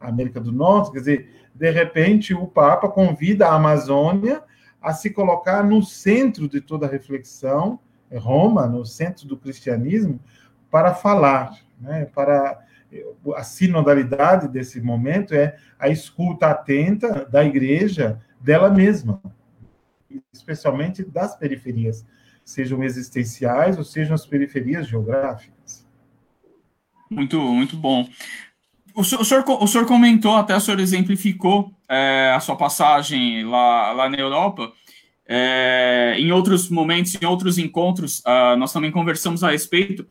a 0.00 0.08
América 0.08 0.40
do 0.40 0.50
Norte, 0.50 0.92
quer 0.92 0.98
dizer, 1.00 1.30
de 1.54 1.70
repente 1.70 2.32
o 2.32 2.46
Papa 2.46 2.88
convida 2.88 3.46
a 3.46 3.54
Amazônia 3.54 4.42
a 4.80 4.94
se 4.94 5.10
colocar 5.10 5.62
no 5.62 5.82
centro 5.82 6.48
de 6.48 6.60
toda 6.60 6.86
a 6.86 6.90
reflexão, 6.90 7.78
Roma, 8.14 8.66
no 8.66 8.84
centro 8.84 9.26
do 9.26 9.36
cristianismo, 9.36 10.18
para 10.70 10.94
falar, 10.94 11.54
né, 11.78 12.06
para 12.14 12.58
a 13.36 13.42
sinodalidade 13.42 14.48
desse 14.48 14.80
momento 14.80 15.34
é 15.34 15.56
a 15.78 15.88
escuta 15.88 16.48
atenta 16.48 17.24
da 17.26 17.44
igreja 17.44 18.20
dela 18.40 18.70
mesma, 18.70 19.22
especialmente 20.32 21.04
das 21.04 21.36
periferias, 21.36 22.04
sejam 22.44 22.82
existenciais 22.82 23.78
ou 23.78 23.84
sejam 23.84 24.14
as 24.14 24.26
periferias 24.26 24.86
geográficas. 24.86 25.86
Muito, 27.08 27.38
muito 27.40 27.76
bom. 27.76 28.08
O 28.94 29.04
senhor, 29.04 29.44
o 29.60 29.66
senhor, 29.66 29.86
comentou, 29.86 30.36
até 30.36 30.54
o 30.54 30.60
senhor 30.60 30.80
exemplificou 30.80 31.72
é, 31.88 32.32
a 32.34 32.40
sua 32.40 32.56
passagem 32.56 33.44
lá, 33.44 33.92
lá 33.92 34.08
na 34.08 34.18
Europa. 34.18 34.70
É, 35.26 36.14
em 36.18 36.30
outros 36.32 36.68
momentos, 36.68 37.16
em 37.20 37.24
outros 37.24 37.56
encontros, 37.56 38.18
uh, 38.20 38.56
nós 38.58 38.72
também 38.72 38.90
conversamos 38.90 39.42
a 39.42 39.50
respeito 39.50 40.06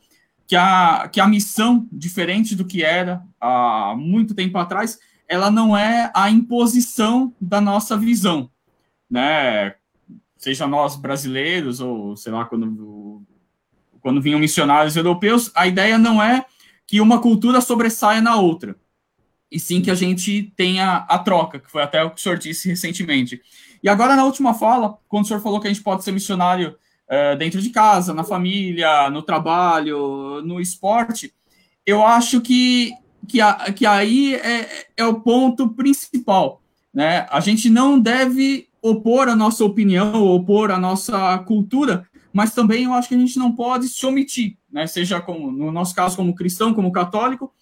que 0.52 0.56
a, 0.58 1.08
que 1.08 1.22
a 1.22 1.28
missão, 1.30 1.88
diferente 1.90 2.58
do 2.58 2.66
que 2.66 2.84
era 2.84 3.24
há 3.40 3.96
muito 3.98 4.36
tempo 4.36 4.58
atrás, 4.58 5.00
ela 5.26 5.50
não 5.50 5.78
é 5.78 6.12
a 6.14 6.30
imposição 6.30 7.34
da 7.40 7.62
nossa 7.62 7.96
visão, 7.96 8.52
né? 9.10 9.76
Seja 10.36 10.68
nós 10.68 10.98
brasileiros 10.98 11.80
ou 11.80 12.18
sei 12.18 12.34
lá 12.34 12.44
quando 12.44 13.24
quando 14.02 14.22
vinham 14.22 14.42
missionários 14.42 14.98
europeus, 14.98 15.50
a 15.56 15.68
ideia 15.68 15.98
não 15.98 16.22
é 16.22 16.46
que 16.86 17.00
uma 17.00 17.22
cultura 17.22 17.62
sobressaia 17.62 18.20
na 18.20 18.36
outra, 18.36 18.76
e 19.50 19.58
sim 19.58 19.82
que 19.82 19.90
a 19.90 19.96
gente 19.96 20.52
tenha 20.58 21.06
a 21.08 21.18
troca, 21.18 21.60
que 21.62 21.72
foi 21.72 21.82
até 21.82 22.04
o 22.04 22.10
que 22.10 22.20
o 22.20 22.22
senhor 22.22 22.38
disse 22.38 22.68
recentemente. 22.68 23.42
E 23.82 23.88
agora, 23.88 24.18
na 24.18 24.26
última 24.26 24.54
fala, 24.54 24.98
quando 25.08 25.24
o 25.24 25.28
senhor 25.30 25.40
falou 25.40 25.62
que 25.62 25.68
a 25.68 25.74
gente 25.74 25.82
pode 25.82 26.04
ser 26.04 26.12
missionário 26.12 26.76
uh, 27.12 27.38
dentro 27.38 27.62
de 27.62 27.70
casa, 27.70 28.14
na 28.14 28.24
família, 28.24 29.10
no 29.10 29.22
trabalho, 29.22 30.42
no 30.44 30.60
esporte, 30.60 31.34
eu 31.86 32.06
acho 32.06 32.42
que, 32.42 32.94
que, 33.28 33.42
a, 33.42 33.74
que 33.74 33.86
aí 33.86 34.36
é, 34.36 34.88
é 34.98 35.06
o 35.06 35.20
ponto 35.20 35.70
principal. 35.70 36.62
Né? 36.94 37.26
A 37.30 37.40
gente 37.40 37.70
não 37.70 38.00
deve 38.00 38.68
opor 38.82 39.28
a 39.28 39.36
nossa 39.36 39.64
opinião, 39.64 40.26
opor 40.26 40.72
a 40.72 40.80
nossa 40.80 41.38
cultura, 41.40 42.08
mas 42.34 42.54
também 42.54 42.86
eu 42.86 42.94
acho 42.94 43.10
que 43.10 43.16
a 43.16 43.20
gente 43.20 43.38
não 43.38 43.52
pode 43.52 43.88
se 43.88 44.06
omitir 44.06 44.58
né, 44.72 44.88
seja 44.88 45.20
como, 45.20 45.52
no 45.52 45.72
nosso 45.72 45.94
caso, 45.94 46.16
como 46.16 46.34
cristão, 46.34 46.74
como 46.74 46.92
católico, 46.92 47.54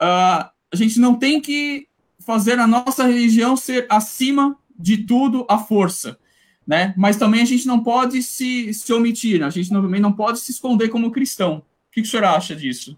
uh, 0.00 0.48
a 0.72 0.76
gente 0.76 1.00
não 1.00 1.14
tem 1.14 1.40
que 1.40 1.88
fazer 2.20 2.58
a 2.58 2.66
nossa 2.66 3.06
religião 3.06 3.56
ser 3.56 3.86
acima 3.90 4.56
de 4.78 4.98
tudo 4.98 5.44
à 5.48 5.58
força, 5.58 6.18
né? 6.66 6.92
Mas 6.96 7.16
também 7.16 7.42
a 7.42 7.44
gente 7.44 7.66
não 7.66 7.82
pode 7.82 8.22
se, 8.22 8.74
se 8.74 8.92
omitir, 8.92 9.42
a 9.42 9.50
gente 9.50 9.70
também 9.70 10.00
não 10.00 10.12
pode 10.12 10.40
se 10.40 10.50
esconder 10.50 10.88
como 10.88 11.12
cristão. 11.12 11.58
O 11.58 11.62
que, 11.92 12.02
que 12.02 12.08
o 12.08 12.10
senhor 12.10 12.24
acha 12.24 12.54
disso? 12.56 12.96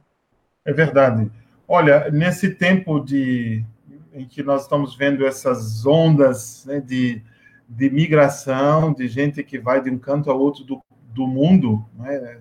É 0.65 0.73
verdade. 0.73 1.31
Olha, 1.67 2.11
nesse 2.11 2.55
tempo 2.55 3.01
de 3.01 3.65
em 4.13 4.27
que 4.27 4.43
nós 4.43 4.63
estamos 4.63 4.97
vendo 4.97 5.25
essas 5.25 5.87
ondas 5.87 6.65
né, 6.67 6.81
de, 6.81 7.23
de 7.69 7.91
migração, 7.91 8.93
de 8.93 9.07
gente 9.07 9.43
que 9.45 9.59
vai 9.59 9.81
de 9.81 9.91
um 9.91 9.99
canto 9.99 10.31
ao 10.31 10.41
outro 10.41 10.65
do, 10.65 10.83
do 11.15 11.27
mundo, 11.27 11.85
né, 11.95 12.41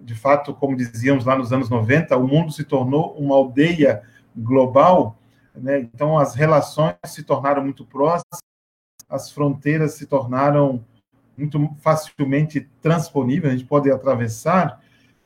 de 0.00 0.14
fato, 0.14 0.54
como 0.54 0.76
dizíamos 0.76 1.24
lá 1.24 1.36
nos 1.36 1.52
anos 1.52 1.68
90, 1.68 2.16
o 2.16 2.26
mundo 2.26 2.50
se 2.50 2.64
tornou 2.64 3.14
uma 3.16 3.36
aldeia 3.36 4.02
global, 4.36 5.18
né? 5.54 5.78
então 5.80 6.18
as 6.18 6.34
relações 6.34 6.96
se 7.06 7.22
tornaram 7.22 7.62
muito 7.62 7.84
próximas, 7.84 8.40
as 9.12 9.30
fronteiras 9.30 9.92
se 9.92 10.06
tornaram 10.06 10.82
muito 11.36 11.70
facilmente 11.80 12.66
transponíveis, 12.80 13.52
a 13.52 13.56
gente 13.56 13.68
pode 13.68 13.90
atravessar, 13.90 14.80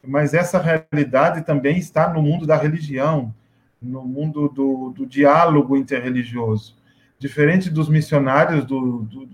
mas 0.05 0.35
essa 0.35 0.59
realidade 0.59 1.43
também 1.47 1.79
está 1.79 2.13
no 2.13 2.21
mundo 2.21 2.47
da 2.47 2.57
religião, 2.57 3.33
no 3.81 4.03
mundo 4.05 4.49
do, 4.49 4.91
do 4.91 5.07
diálogo 5.07 5.77
interreligioso. 5.77 6.77
Diferente 7.19 7.71
dos 7.71 7.89
missionários 7.89 8.65
do, 8.65 9.03
do, 9.03 9.29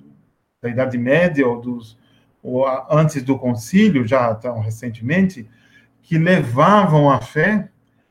da 0.62 0.68
Idade 0.68 0.98
Média 0.98 1.46
ou 1.48 1.60
dos 1.60 2.00
ou 2.42 2.66
antes 2.90 3.22
do 3.22 3.38
concílio, 3.38 4.04
já 4.04 4.34
tão 4.34 4.58
recentemente, 4.58 5.48
que 6.02 6.18
levavam 6.18 7.08
a 7.08 7.20
fé. 7.20 7.68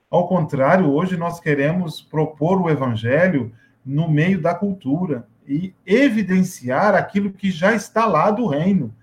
Ao 0.10 0.26
contrário, 0.26 0.90
hoje 0.90 1.18
nós 1.18 1.42
queremos 1.42 2.02
propor 2.02 2.62
o 2.62 2.70
evangelho 2.70 3.52
no 3.86 4.10
meio 4.10 4.42
da 4.42 4.56
cultura 4.56 5.28
e 5.48 5.74
evidenciar 5.86 6.96
aquilo 6.96 7.32
que 7.32 7.52
já 7.52 7.74
está 7.74 8.06
lá 8.06 8.32
do 8.32 8.48
reino. 8.48 8.94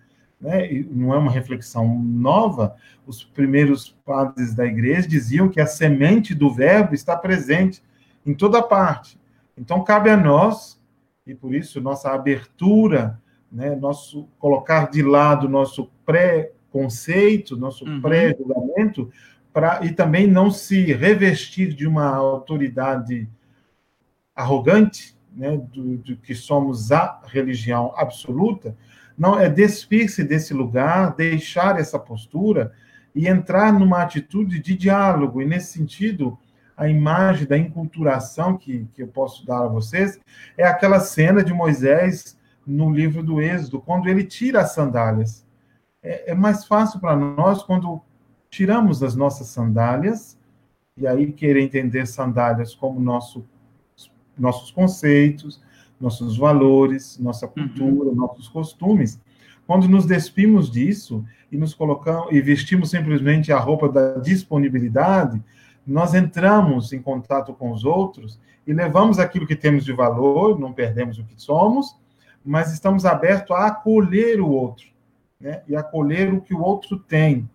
Né? 0.41 0.85
não 0.91 1.13
é 1.13 1.19
uma 1.19 1.33
reflexão 1.33 1.99
nova. 1.99 2.77
Os 3.07 3.25
primeiros 3.25 3.97
padres 4.05 4.55
da 4.55 4.65
igreja 4.65 5.09
diziam 5.09 5.49
que 5.49 5.61
a 5.61 5.67
semente 5.67 6.35
do 6.35 6.53
verbo 6.53 6.95
está 6.95 7.17
presente 7.17 7.83
em 8.25 8.35
toda 8.35 8.63
parte. 8.63 9.19
Então, 9.57 9.83
cabe 9.83 10.11
a 10.11 10.17
nós, 10.17 10.81
e 11.27 11.35
por 11.35 11.53
isso 11.55 11.81
nossa 11.81 12.13
abertura 12.13 13.21
né, 13.51 13.75
nosso 13.75 14.29
colocar 14.39 14.91
de 14.91 15.03
lado 15.03 15.49
nosso 15.49 15.91
pré-conceito, 16.05 17.57
nosso 17.57 17.85
uhum. 17.85 18.01
pré-julgamento, 18.01 19.11
e 19.83 19.91
também 19.91 20.27
não 20.27 20.51
se 20.51 20.93
revestir 20.93 21.75
de 21.75 21.87
uma 21.87 22.07
autoridade 22.15 23.29
arrogante, 24.35 25.18
né, 25.35 25.57
do, 25.57 25.97
do 25.99 26.17
que 26.17 26.35
somos 26.35 26.93
a 26.93 27.21
religião 27.27 27.93
absoluta, 27.97 28.77
não 29.17 29.39
é 29.39 29.49
despir-se 29.49 30.23
desse 30.23 30.55
lugar, 30.55 31.15
deixar 31.15 31.79
essa 31.79 31.99
postura 31.99 32.73
e 33.15 33.27
entrar 33.27 33.73
numa 33.73 34.03
atitude 34.03 34.61
de 34.61 34.77
diálogo. 34.77 35.43
E 35.43 35.47
nesse 35.47 35.73
sentido, 35.73 36.39
a 36.77 36.89
imagem 36.89 37.47
da 37.47 37.59
enculturação 37.59 38.57
que, 38.57 38.87
que 38.95 39.03
eu 39.03 39.09
posso 39.09 39.45
dar 39.45 39.65
a 39.65 39.69
vocês 39.69 40.21
é 40.57 40.65
aquela 40.65 41.01
cena 41.01 41.43
de 41.43 41.53
Moisés 41.53 42.39
no 42.65 42.93
livro 42.93 43.23
do 43.23 43.41
Êxodo, 43.41 43.81
quando 43.81 44.09
ele 44.09 44.23
tira 44.23 44.61
as 44.61 44.73
sandálias. 44.73 45.45
É, 46.01 46.31
é 46.31 46.35
mais 46.35 46.65
fácil 46.65 47.01
para 47.01 47.17
nós 47.17 47.63
quando 47.63 48.01
tiramos 48.49 49.03
as 49.03 49.17
nossas 49.17 49.49
sandálias, 49.49 50.39
e 50.97 51.07
aí 51.07 51.33
querer 51.33 51.63
entender 51.63 52.07
sandálias 52.07 52.75
como 52.75 53.01
nosso, 53.01 53.45
nossos 54.39 54.71
conceitos, 54.71 55.61
nossos 56.01 56.37
valores, 56.37 57.19
nossa 57.19 57.47
uhum. 57.47 57.53
cultura, 57.53 58.11
uhum. 58.11 58.15
nossos 58.15 58.49
costumes. 58.49 59.21
Quando 59.67 59.89
nos 59.89 60.07
despimos 60.07 60.71
disso 60.71 61.25
e 61.53 61.57
nos 61.57 61.75
colocamos 61.75 62.33
e 62.33 62.41
vestimos 62.41 62.91
simplesmente 62.91 63.53
a 63.53 63.59
roupa 63.59 63.89
da 63.89 64.15
disponibilidade, 64.15 65.43
nós 65.87 66.15
entramos 66.15 66.93
em 66.93 67.01
contato 67.01 67.53
com 67.53 67.71
os 67.73 67.85
outros 67.85 68.39
e 68.67 68.73
levamos 68.73 69.19
aquilo 69.19 69.47
que 69.47 69.57
temos 69.57 69.85
de 69.85 69.93
valor, 69.93 70.59
não 70.59 70.73
perdemos 70.73 71.19
o 71.19 71.25
que 71.25 71.41
somos, 71.41 71.97
mas 72.45 72.73
estamos 72.73 73.05
abertos 73.05 73.57
a 73.57 73.67
acolher 73.67 74.41
o 74.41 74.49
outro, 74.49 74.87
né? 75.41 75.63
e 75.67 75.75
acolher 75.75 76.33
o 76.33 76.41
que 76.41 76.55
o 76.55 76.61
outro 76.61 76.99
tem, 76.99 77.49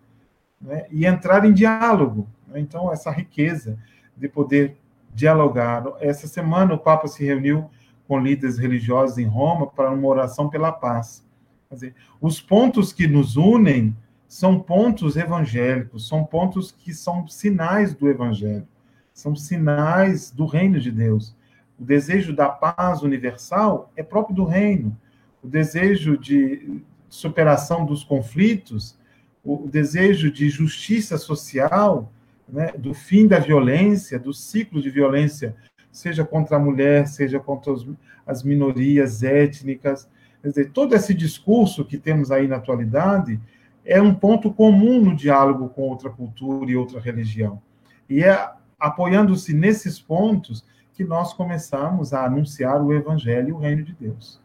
né? 0.60 0.86
e 0.90 1.06
entrar 1.06 1.44
em 1.44 1.52
diálogo. 1.52 2.28
Né? 2.48 2.60
Então, 2.60 2.92
essa 2.92 3.10
riqueza 3.10 3.78
de 4.16 4.28
poder 4.28 4.76
dialogar. 5.14 5.84
Essa 6.00 6.26
semana, 6.26 6.74
o 6.74 6.78
Papa 6.78 7.06
se 7.06 7.24
reuniu 7.24 7.70
com 8.06 8.18
líderes 8.18 8.58
religiosos 8.58 9.16
em 9.18 9.26
Roma 9.26 9.66
para 9.66 9.90
uma 9.90 10.08
oração 10.08 10.48
pela 10.48 10.72
paz. 10.72 11.24
Dizer, 11.70 11.94
os 12.20 12.40
pontos 12.40 12.92
que 12.92 13.06
nos 13.06 13.36
unem 13.36 13.96
são 14.28 14.58
pontos 14.58 15.16
evangélicos, 15.16 16.08
são 16.08 16.24
pontos 16.24 16.72
que 16.72 16.92
são 16.92 17.26
sinais 17.28 17.94
do 17.94 18.08
evangelho, 18.08 18.66
são 19.12 19.34
sinais 19.34 20.30
do 20.30 20.44
reino 20.44 20.80
de 20.80 20.90
Deus. 20.90 21.36
O 21.78 21.84
desejo 21.84 22.34
da 22.34 22.48
paz 22.48 23.02
universal 23.02 23.92
é 23.96 24.02
próprio 24.02 24.36
do 24.36 24.44
reino. 24.44 24.96
O 25.42 25.48
desejo 25.48 26.16
de 26.16 26.82
superação 27.08 27.84
dos 27.84 28.02
conflitos, 28.02 28.98
o 29.44 29.68
desejo 29.68 30.30
de 30.30 30.48
justiça 30.48 31.18
social, 31.18 32.10
né, 32.48 32.72
do 32.76 32.94
fim 32.94 33.26
da 33.26 33.38
violência, 33.38 34.18
do 34.18 34.32
ciclo 34.32 34.80
de 34.80 34.90
violência, 34.90 35.54
seja 35.90 36.24
contra 36.24 36.56
a 36.56 36.60
mulher, 36.60 37.06
seja 37.06 37.38
contra 37.38 37.72
os, 37.72 37.86
as 38.26 38.42
minorias 38.42 39.22
étnicas. 39.22 40.08
Quer 40.42 40.48
dizer, 40.48 40.70
todo 40.70 40.94
esse 40.94 41.14
discurso 41.14 41.84
que 41.84 41.98
temos 41.98 42.30
aí 42.30 42.46
na 42.46 42.56
atualidade 42.56 43.40
é 43.84 44.00
um 44.00 44.14
ponto 44.14 44.52
comum 44.52 45.00
no 45.00 45.14
diálogo 45.14 45.68
com 45.68 45.82
outra 45.82 46.10
cultura 46.10 46.70
e 46.70 46.76
outra 46.76 47.00
religião. 47.00 47.60
E 48.08 48.22
é 48.22 48.50
apoiando-se 48.78 49.54
nesses 49.54 49.98
pontos 49.98 50.64
que 50.92 51.04
nós 51.04 51.32
começamos 51.32 52.12
a 52.12 52.24
anunciar 52.24 52.82
o 52.82 52.92
evangelho 52.92 53.48
e 53.48 53.52
o 53.52 53.58
reino 53.58 53.82
de 53.82 53.94
Deus. 53.94 54.40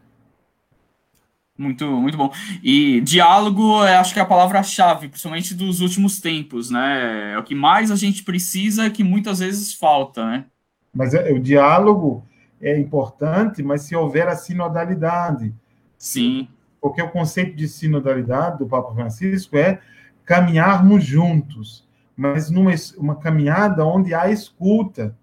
Muito, 1.60 1.84
muito 1.84 2.16
bom. 2.16 2.32
E 2.62 3.02
diálogo, 3.02 3.84
é, 3.84 3.94
acho 3.98 4.14
que 4.14 4.18
é 4.18 4.22
a 4.22 4.26
palavra-chave, 4.26 5.08
principalmente 5.08 5.54
dos 5.54 5.82
últimos 5.82 6.18
tempos, 6.18 6.70
né? 6.70 7.34
É 7.34 7.38
o 7.38 7.42
que 7.42 7.54
mais 7.54 7.90
a 7.90 7.96
gente 7.96 8.22
precisa, 8.22 8.88
que 8.88 9.04
muitas 9.04 9.40
vezes 9.40 9.74
falta, 9.74 10.24
né? 10.24 10.46
Mas 10.90 11.12
é, 11.12 11.30
o 11.30 11.38
diálogo 11.38 12.24
é 12.62 12.78
importante, 12.78 13.62
mas 13.62 13.82
se 13.82 13.94
houver 13.94 14.26
a 14.26 14.36
sinodalidade. 14.36 15.54
Sim. 15.98 16.48
Porque 16.80 17.02
o 17.02 17.10
conceito 17.10 17.54
de 17.54 17.68
sinodalidade 17.68 18.60
do 18.60 18.66
Papa 18.66 18.94
Francisco 18.94 19.54
é 19.58 19.82
caminharmos 20.24 21.04
juntos, 21.04 21.86
mas 22.16 22.50
numa 22.50 22.72
uma 22.96 23.16
caminhada 23.16 23.84
onde 23.84 24.14
há 24.14 24.30
escuta, 24.30 25.14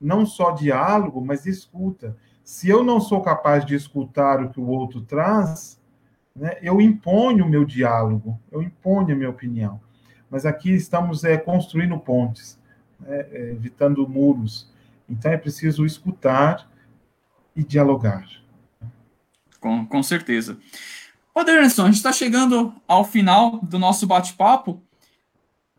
não 0.00 0.24
só 0.24 0.52
diálogo, 0.52 1.20
mas 1.20 1.44
escuta. 1.44 2.16
Se 2.52 2.68
eu 2.68 2.84
não 2.84 3.00
sou 3.00 3.22
capaz 3.22 3.64
de 3.64 3.74
escutar 3.74 4.42
o 4.42 4.50
que 4.50 4.60
o 4.60 4.68
outro 4.68 5.00
traz, 5.00 5.80
né, 6.36 6.58
eu 6.60 6.82
imponho 6.82 7.46
o 7.46 7.48
meu 7.48 7.64
diálogo, 7.64 8.38
eu 8.52 8.62
imponho 8.62 9.14
a 9.14 9.16
minha 9.16 9.30
opinião. 9.30 9.80
Mas 10.28 10.44
aqui 10.44 10.70
estamos 10.70 11.24
é, 11.24 11.38
construindo 11.38 11.98
pontes, 11.98 12.60
né, 13.00 13.26
é, 13.30 13.50
evitando 13.52 14.06
muros. 14.06 14.70
Então 15.08 15.32
é 15.32 15.38
preciso 15.38 15.86
escutar 15.86 16.70
e 17.56 17.64
dialogar. 17.64 18.28
Com, 19.58 19.86
com 19.86 20.02
certeza. 20.02 20.58
Padre 21.32 21.56
Anderson, 21.56 21.84
a 21.84 21.86
gente 21.86 21.96
está 21.96 22.12
chegando 22.12 22.74
ao 22.86 23.02
final 23.02 23.60
do 23.62 23.78
nosso 23.78 24.06
bate-papo. 24.06 24.78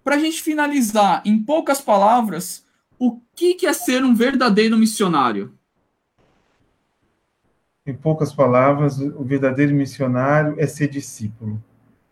Para 0.03 0.15
a 0.15 0.19
gente 0.19 0.41
finalizar, 0.41 1.21
em 1.23 1.37
poucas 1.37 1.79
palavras, 1.79 2.65
o 2.97 3.21
que 3.35 3.63
é 3.63 3.73
ser 3.73 4.03
um 4.03 4.15
verdadeiro 4.15 4.75
missionário? 4.75 5.55
Em 7.85 7.93
poucas 7.93 8.33
palavras, 8.33 8.97
o 8.99 9.23
verdadeiro 9.23 9.73
missionário 9.75 10.55
é 10.57 10.65
ser 10.65 10.87
discípulo. 10.87 11.61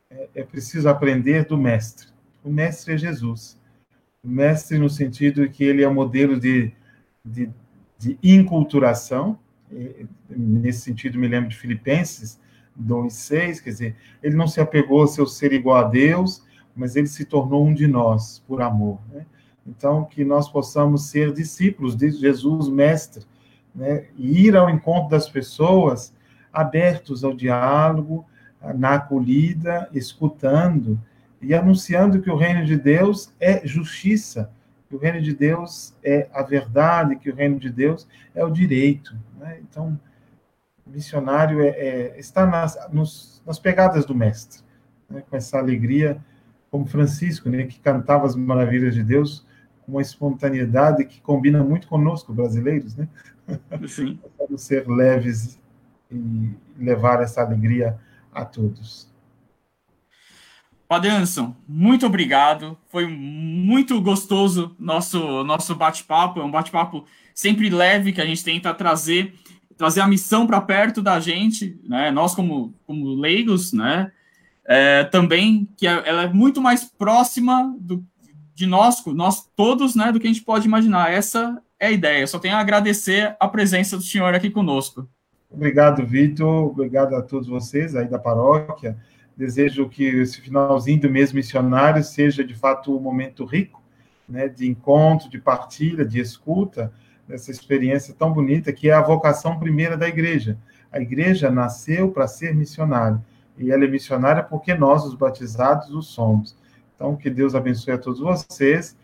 É, 0.10 0.30
é 0.36 0.44
preciso 0.44 0.90
aprender 0.90 1.46
do 1.46 1.58
mestre. 1.58 2.08
O 2.44 2.50
mestre 2.50 2.94
é 2.94 2.98
Jesus. 2.98 3.58
O 4.24 4.28
mestre 4.28 4.78
no 4.78 4.90
sentido 4.90 5.48
que 5.50 5.64
ele 5.64 5.84
é 5.84 5.88
modelo 5.88 6.40
de, 6.40 6.74
de, 7.24 7.50
de 7.98 8.20
inculturação. 8.22 9.40
Nesse 10.30 10.82
sentido, 10.82 11.18
me 11.18 11.28
lembro 11.28 11.50
de 11.50 11.58
Filipenses 11.58 12.38
2,6, 12.80 13.62
quer 13.62 13.70
dizer, 13.70 13.96
ele 14.22 14.36
não 14.36 14.48
se 14.48 14.60
apegou 14.60 15.04
a 15.04 15.08
seu 15.08 15.26
ser 15.26 15.54
igual 15.54 15.78
a 15.78 15.84
Deus, 15.88 16.44
mas 16.76 16.96
ele 16.96 17.08
se 17.08 17.26
tornou 17.26 17.66
um 17.66 17.74
de 17.74 17.88
nós, 17.88 18.40
por 18.48 18.62
amor. 18.62 19.00
Né? 19.12 19.26
Então, 19.66 20.04
que 20.06 20.24
nós 20.26 20.50
possamos 20.50 21.10
ser 21.10 21.32
discípulos 21.32 21.96
de 21.96 22.12
Jesus, 22.12 22.68
mestre, 22.68 23.26
né, 23.74 24.06
ir 24.18 24.56
ao 24.56 24.70
encontro 24.70 25.10
das 25.10 25.30
pessoas 25.30 26.14
abertos 26.52 27.24
ao 27.24 27.34
diálogo, 27.34 28.26
na 28.76 28.96
acolhida, 28.96 29.90
escutando 29.94 31.00
e 31.42 31.54
anunciando 31.54 32.22
que 32.22 32.30
o 32.30 32.36
reino 32.36 32.66
de 32.66 32.78
Deus 32.78 33.34
é 33.40 33.66
justiça, 33.66 34.52
que 34.88 34.96
o 34.96 35.00
reino 35.00 35.22
de 35.22 35.34
Deus 35.34 35.96
é 36.04 36.28
a 36.34 36.44
verdade, 36.44 37.16
que 37.16 37.30
o 37.30 37.36
reino 37.36 37.58
de 37.58 37.70
Deus 37.70 38.08
é 38.36 38.44
o 38.44 38.52
direito. 38.52 39.16
Né? 39.40 39.60
Então, 39.62 40.00
missionário 40.86 41.62
é, 41.62 41.70
é, 41.70 42.20
está 42.20 42.46
nas, 42.46 42.78
nos, 42.92 43.42
nas 43.46 43.58
pegadas 43.58 44.06
do 44.06 44.14
mestre, 44.14 44.62
né? 45.10 45.24
com 45.28 45.36
essa 45.36 45.58
alegria, 45.58 46.18
como 46.70 46.86
Francisco, 46.86 47.50
né? 47.50 47.64
que 47.64 47.80
cantava 47.80 48.28
as 48.28 48.36
maravilhas 48.36 48.94
de 48.94 49.04
Deus 49.04 49.46
com 49.86 49.94
uma 49.94 50.02
espontaneidade 50.02 51.06
que 51.06 51.22
combina 51.22 51.64
muito 51.64 51.88
conosco, 51.88 52.34
brasileiros, 52.34 52.96
né? 52.96 53.08
Sim. 53.88 54.20
Vamos 54.38 54.62
ser 54.62 54.88
leves 54.88 55.60
e 56.12 56.52
levar 56.78 57.22
essa 57.22 57.42
alegria 57.42 57.98
a 58.34 58.46
todos. 58.46 59.10
Padre 60.88 61.10
Anderson, 61.10 61.56
muito 61.66 62.06
obrigado. 62.06 62.78
Foi 62.90 63.08
muito 63.08 64.02
gostoso 64.02 64.76
nosso 64.78 65.44
nosso 65.46 65.74
bate-papo. 65.74 66.42
É 66.42 66.44
um 66.44 66.52
bate-papo 66.52 67.06
sempre 67.34 67.70
leve 67.70 68.12
que 68.12 68.20
a 68.20 68.26
gente 68.26 68.44
tenta 68.44 68.74
trazer 68.74 69.34
trazer 69.78 70.02
a 70.02 70.08
missão 70.08 70.46
para 70.46 70.60
perto 70.60 71.02
da 71.02 71.20
gente, 71.20 71.80
né? 71.88 72.12
Nós 72.12 72.36
como 72.36 72.74
como 72.86 73.16
leigos, 73.16 73.72
né? 73.72 74.12
É, 74.66 75.06
também 75.06 75.68
que 75.78 75.88
é, 75.88 76.04
ela 76.06 76.24
é 76.24 76.28
muito 76.28 76.62
mais 76.62 76.84
próxima 76.84 77.74
do, 77.80 78.06
de 78.54 78.68
nós, 78.68 79.04
nós 79.08 79.50
todos, 79.56 79.96
né, 79.96 80.12
do 80.12 80.20
que 80.20 80.28
a 80.28 80.32
gente 80.32 80.44
pode 80.44 80.68
imaginar. 80.68 81.12
Essa 81.12 81.62
é 81.82 81.88
a 81.88 81.92
ideia. 81.92 82.28
Só 82.28 82.38
tenho 82.38 82.56
a 82.56 82.60
agradecer 82.60 83.36
a 83.40 83.48
presença 83.48 83.98
do 83.98 84.04
senhor 84.04 84.36
aqui 84.36 84.52
conosco. 84.52 85.10
Obrigado, 85.50 86.06
Vitor. 86.06 86.68
Obrigado 86.68 87.16
a 87.16 87.24
todos 87.24 87.48
vocês 87.48 87.96
aí 87.96 88.08
da 88.08 88.20
paróquia. 88.20 88.96
Desejo 89.36 89.90
que 89.90 90.04
esse 90.06 90.40
finalzinho 90.40 91.02
do 91.02 91.10
mês 91.10 91.34
missionário 91.34 92.04
seja 92.04 92.44
de 92.44 92.54
fato 92.54 92.96
um 92.96 93.00
momento 93.02 93.44
rico, 93.44 93.82
né, 94.30 94.48
de 94.48 94.70
encontro, 94.70 95.28
de 95.28 95.40
partilha, 95.40 96.06
de 96.06 96.20
escuta, 96.20 96.94
dessa 97.28 97.50
experiência 97.50 98.14
tão 98.14 98.32
bonita 98.32 98.72
que 98.72 98.90
é 98.90 98.94
a 98.94 99.02
vocação 99.02 99.58
primeira 99.58 99.98
da 99.98 100.08
igreja. 100.08 100.58
A 100.92 101.02
igreja 101.02 101.50
nasceu 101.50 102.12
para 102.12 102.28
ser 102.28 102.54
missionária 102.54 103.20
e 103.58 103.72
ela 103.72 103.84
é 103.84 103.88
missionária 103.88 104.44
porque 104.44 104.76
nós, 104.76 105.04
os 105.04 105.16
batizados, 105.16 105.90
o 105.90 106.02
somos. 106.04 106.56
Então, 106.96 107.16
que 107.16 107.30
Deus 107.30 107.56
abençoe 107.56 107.96
a 107.96 107.98
todos 107.98 108.20
vocês. 108.20 108.96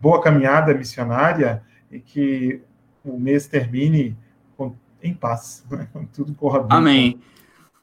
Boa 0.00 0.20
caminhada 0.20 0.74
missionária 0.74 1.62
e 1.94 2.00
que 2.00 2.60
o 3.04 3.18
mês 3.18 3.46
termine 3.46 4.16
com, 4.56 4.74
em 5.00 5.14
paz, 5.14 5.64
né? 5.70 5.88
tudo 6.12 6.34
corra 6.34 6.60
bem. 6.60 6.76
Amém. 6.76 7.20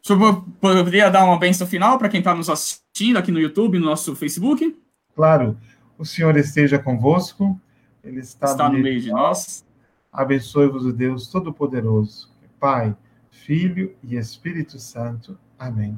O 0.03 0.07
senhor 0.07 0.45
poderia 0.59 1.09
dar 1.09 1.23
uma 1.23 1.39
benção 1.39 1.65
final 1.65 1.97
para 1.97 2.09
quem 2.09 2.19
está 2.19 2.33
nos 2.33 2.49
assistindo 2.49 3.17
aqui 3.17 3.31
no 3.31 3.39
YouTube, 3.39 3.79
no 3.79 3.85
nosso 3.85 4.15
Facebook? 4.15 4.75
Claro. 5.15 5.57
O 5.97 6.03
Senhor 6.03 6.35
esteja 6.35 6.79
convosco, 6.79 7.59
Ele 8.03 8.19
está, 8.19 8.47
está 8.47 8.67
no 8.67 8.79
meio 8.79 8.99
de 8.99 9.11
nós. 9.11 9.63
Abençoe-vos 10.11 10.83
o 10.83 10.91
Deus 10.91 11.27
Todo-Poderoso, 11.27 12.31
Pai, 12.59 12.95
Filho 13.29 13.95
e 14.03 14.15
Espírito 14.15 14.79
Santo. 14.79 15.37
Amém. 15.59 15.97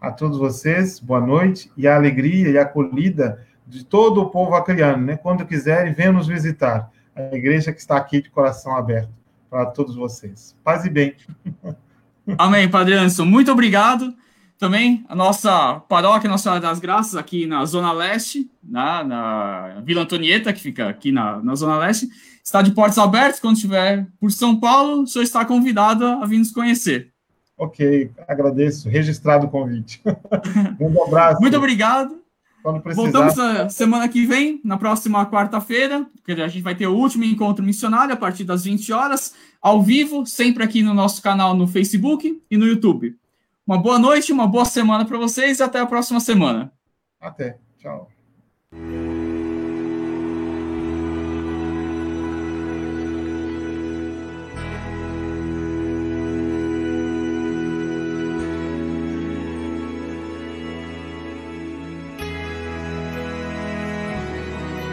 A 0.00 0.12
todos 0.12 0.38
vocês, 0.38 1.00
boa 1.00 1.20
noite 1.20 1.70
e 1.76 1.88
a 1.88 1.96
alegria 1.96 2.48
e 2.48 2.56
a 2.56 2.62
acolhida 2.62 3.44
de 3.66 3.84
todo 3.84 4.22
o 4.22 4.30
povo 4.30 4.54
acriano, 4.54 5.04
né? 5.04 5.16
Quando 5.16 5.44
quiserem, 5.44 5.92
venham 5.92 6.12
nos 6.12 6.28
visitar 6.28 6.90
a 7.32 7.36
igreja 7.36 7.72
que 7.72 7.80
está 7.80 7.96
aqui 7.96 8.22
de 8.22 8.30
coração 8.30 8.76
aberto 8.76 9.10
para 9.48 9.66
todos 9.66 9.96
vocês. 9.96 10.56
Paz 10.62 10.84
e 10.84 10.90
bem. 10.90 11.14
Amém, 12.38 12.68
Padre 12.68 12.94
Anderson. 12.94 13.24
Muito 13.24 13.50
obrigado. 13.50 14.14
Também 14.58 15.04
a 15.08 15.16
nossa 15.16 15.80
paróquia 15.88 16.28
Nossa 16.28 16.42
Senhora 16.42 16.60
das 16.60 16.78
Graças, 16.78 17.16
aqui 17.16 17.46
na 17.46 17.64
Zona 17.64 17.92
Leste, 17.92 18.50
na, 18.62 19.02
na 19.02 19.80
Vila 19.82 20.02
Antonieta, 20.02 20.52
que 20.52 20.60
fica 20.60 20.88
aqui 20.88 21.10
na, 21.10 21.42
na 21.42 21.54
Zona 21.54 21.78
Leste, 21.78 22.08
está 22.44 22.60
de 22.60 22.72
portas 22.72 22.98
abertas. 22.98 23.40
Quando 23.40 23.56
estiver 23.56 24.06
por 24.20 24.30
São 24.30 24.60
Paulo, 24.60 25.02
o 25.02 25.06
senhor 25.06 25.24
está 25.24 25.46
convidado 25.46 26.04
a 26.04 26.26
vir 26.26 26.38
nos 26.38 26.52
conhecer. 26.52 27.10
Ok, 27.56 28.10
agradeço. 28.28 28.88
Registrado 28.88 29.46
o 29.46 29.50
convite. 29.50 30.02
um 30.78 31.04
abraço. 31.04 31.40
Muito 31.40 31.56
obrigado. 31.56 32.19
Voltamos 32.94 33.38
a 33.38 33.68
semana 33.68 34.08
que 34.08 34.26
vem, 34.26 34.60
na 34.64 34.76
próxima 34.76 35.24
quarta-feira, 35.26 36.06
que 36.24 36.32
a 36.32 36.48
gente 36.48 36.62
vai 36.62 36.74
ter 36.74 36.86
o 36.86 36.94
último 36.94 37.24
encontro 37.24 37.64
missionário 37.64 38.12
a 38.12 38.16
partir 38.16 38.44
das 38.44 38.64
20 38.64 38.92
horas, 38.92 39.34
ao 39.60 39.82
vivo, 39.82 40.26
sempre 40.26 40.62
aqui 40.62 40.82
no 40.82 40.94
nosso 40.94 41.22
canal 41.22 41.54
no 41.54 41.66
Facebook 41.66 42.42
e 42.50 42.56
no 42.56 42.66
YouTube. 42.66 43.16
Uma 43.66 43.78
boa 43.78 43.98
noite, 43.98 44.32
uma 44.32 44.46
boa 44.46 44.64
semana 44.64 45.04
para 45.04 45.18
vocês 45.18 45.58
e 45.58 45.62
até 45.62 45.78
a 45.78 45.86
próxima 45.86 46.20
semana. 46.20 46.72
Até. 47.20 47.58
Tchau. 47.78 48.10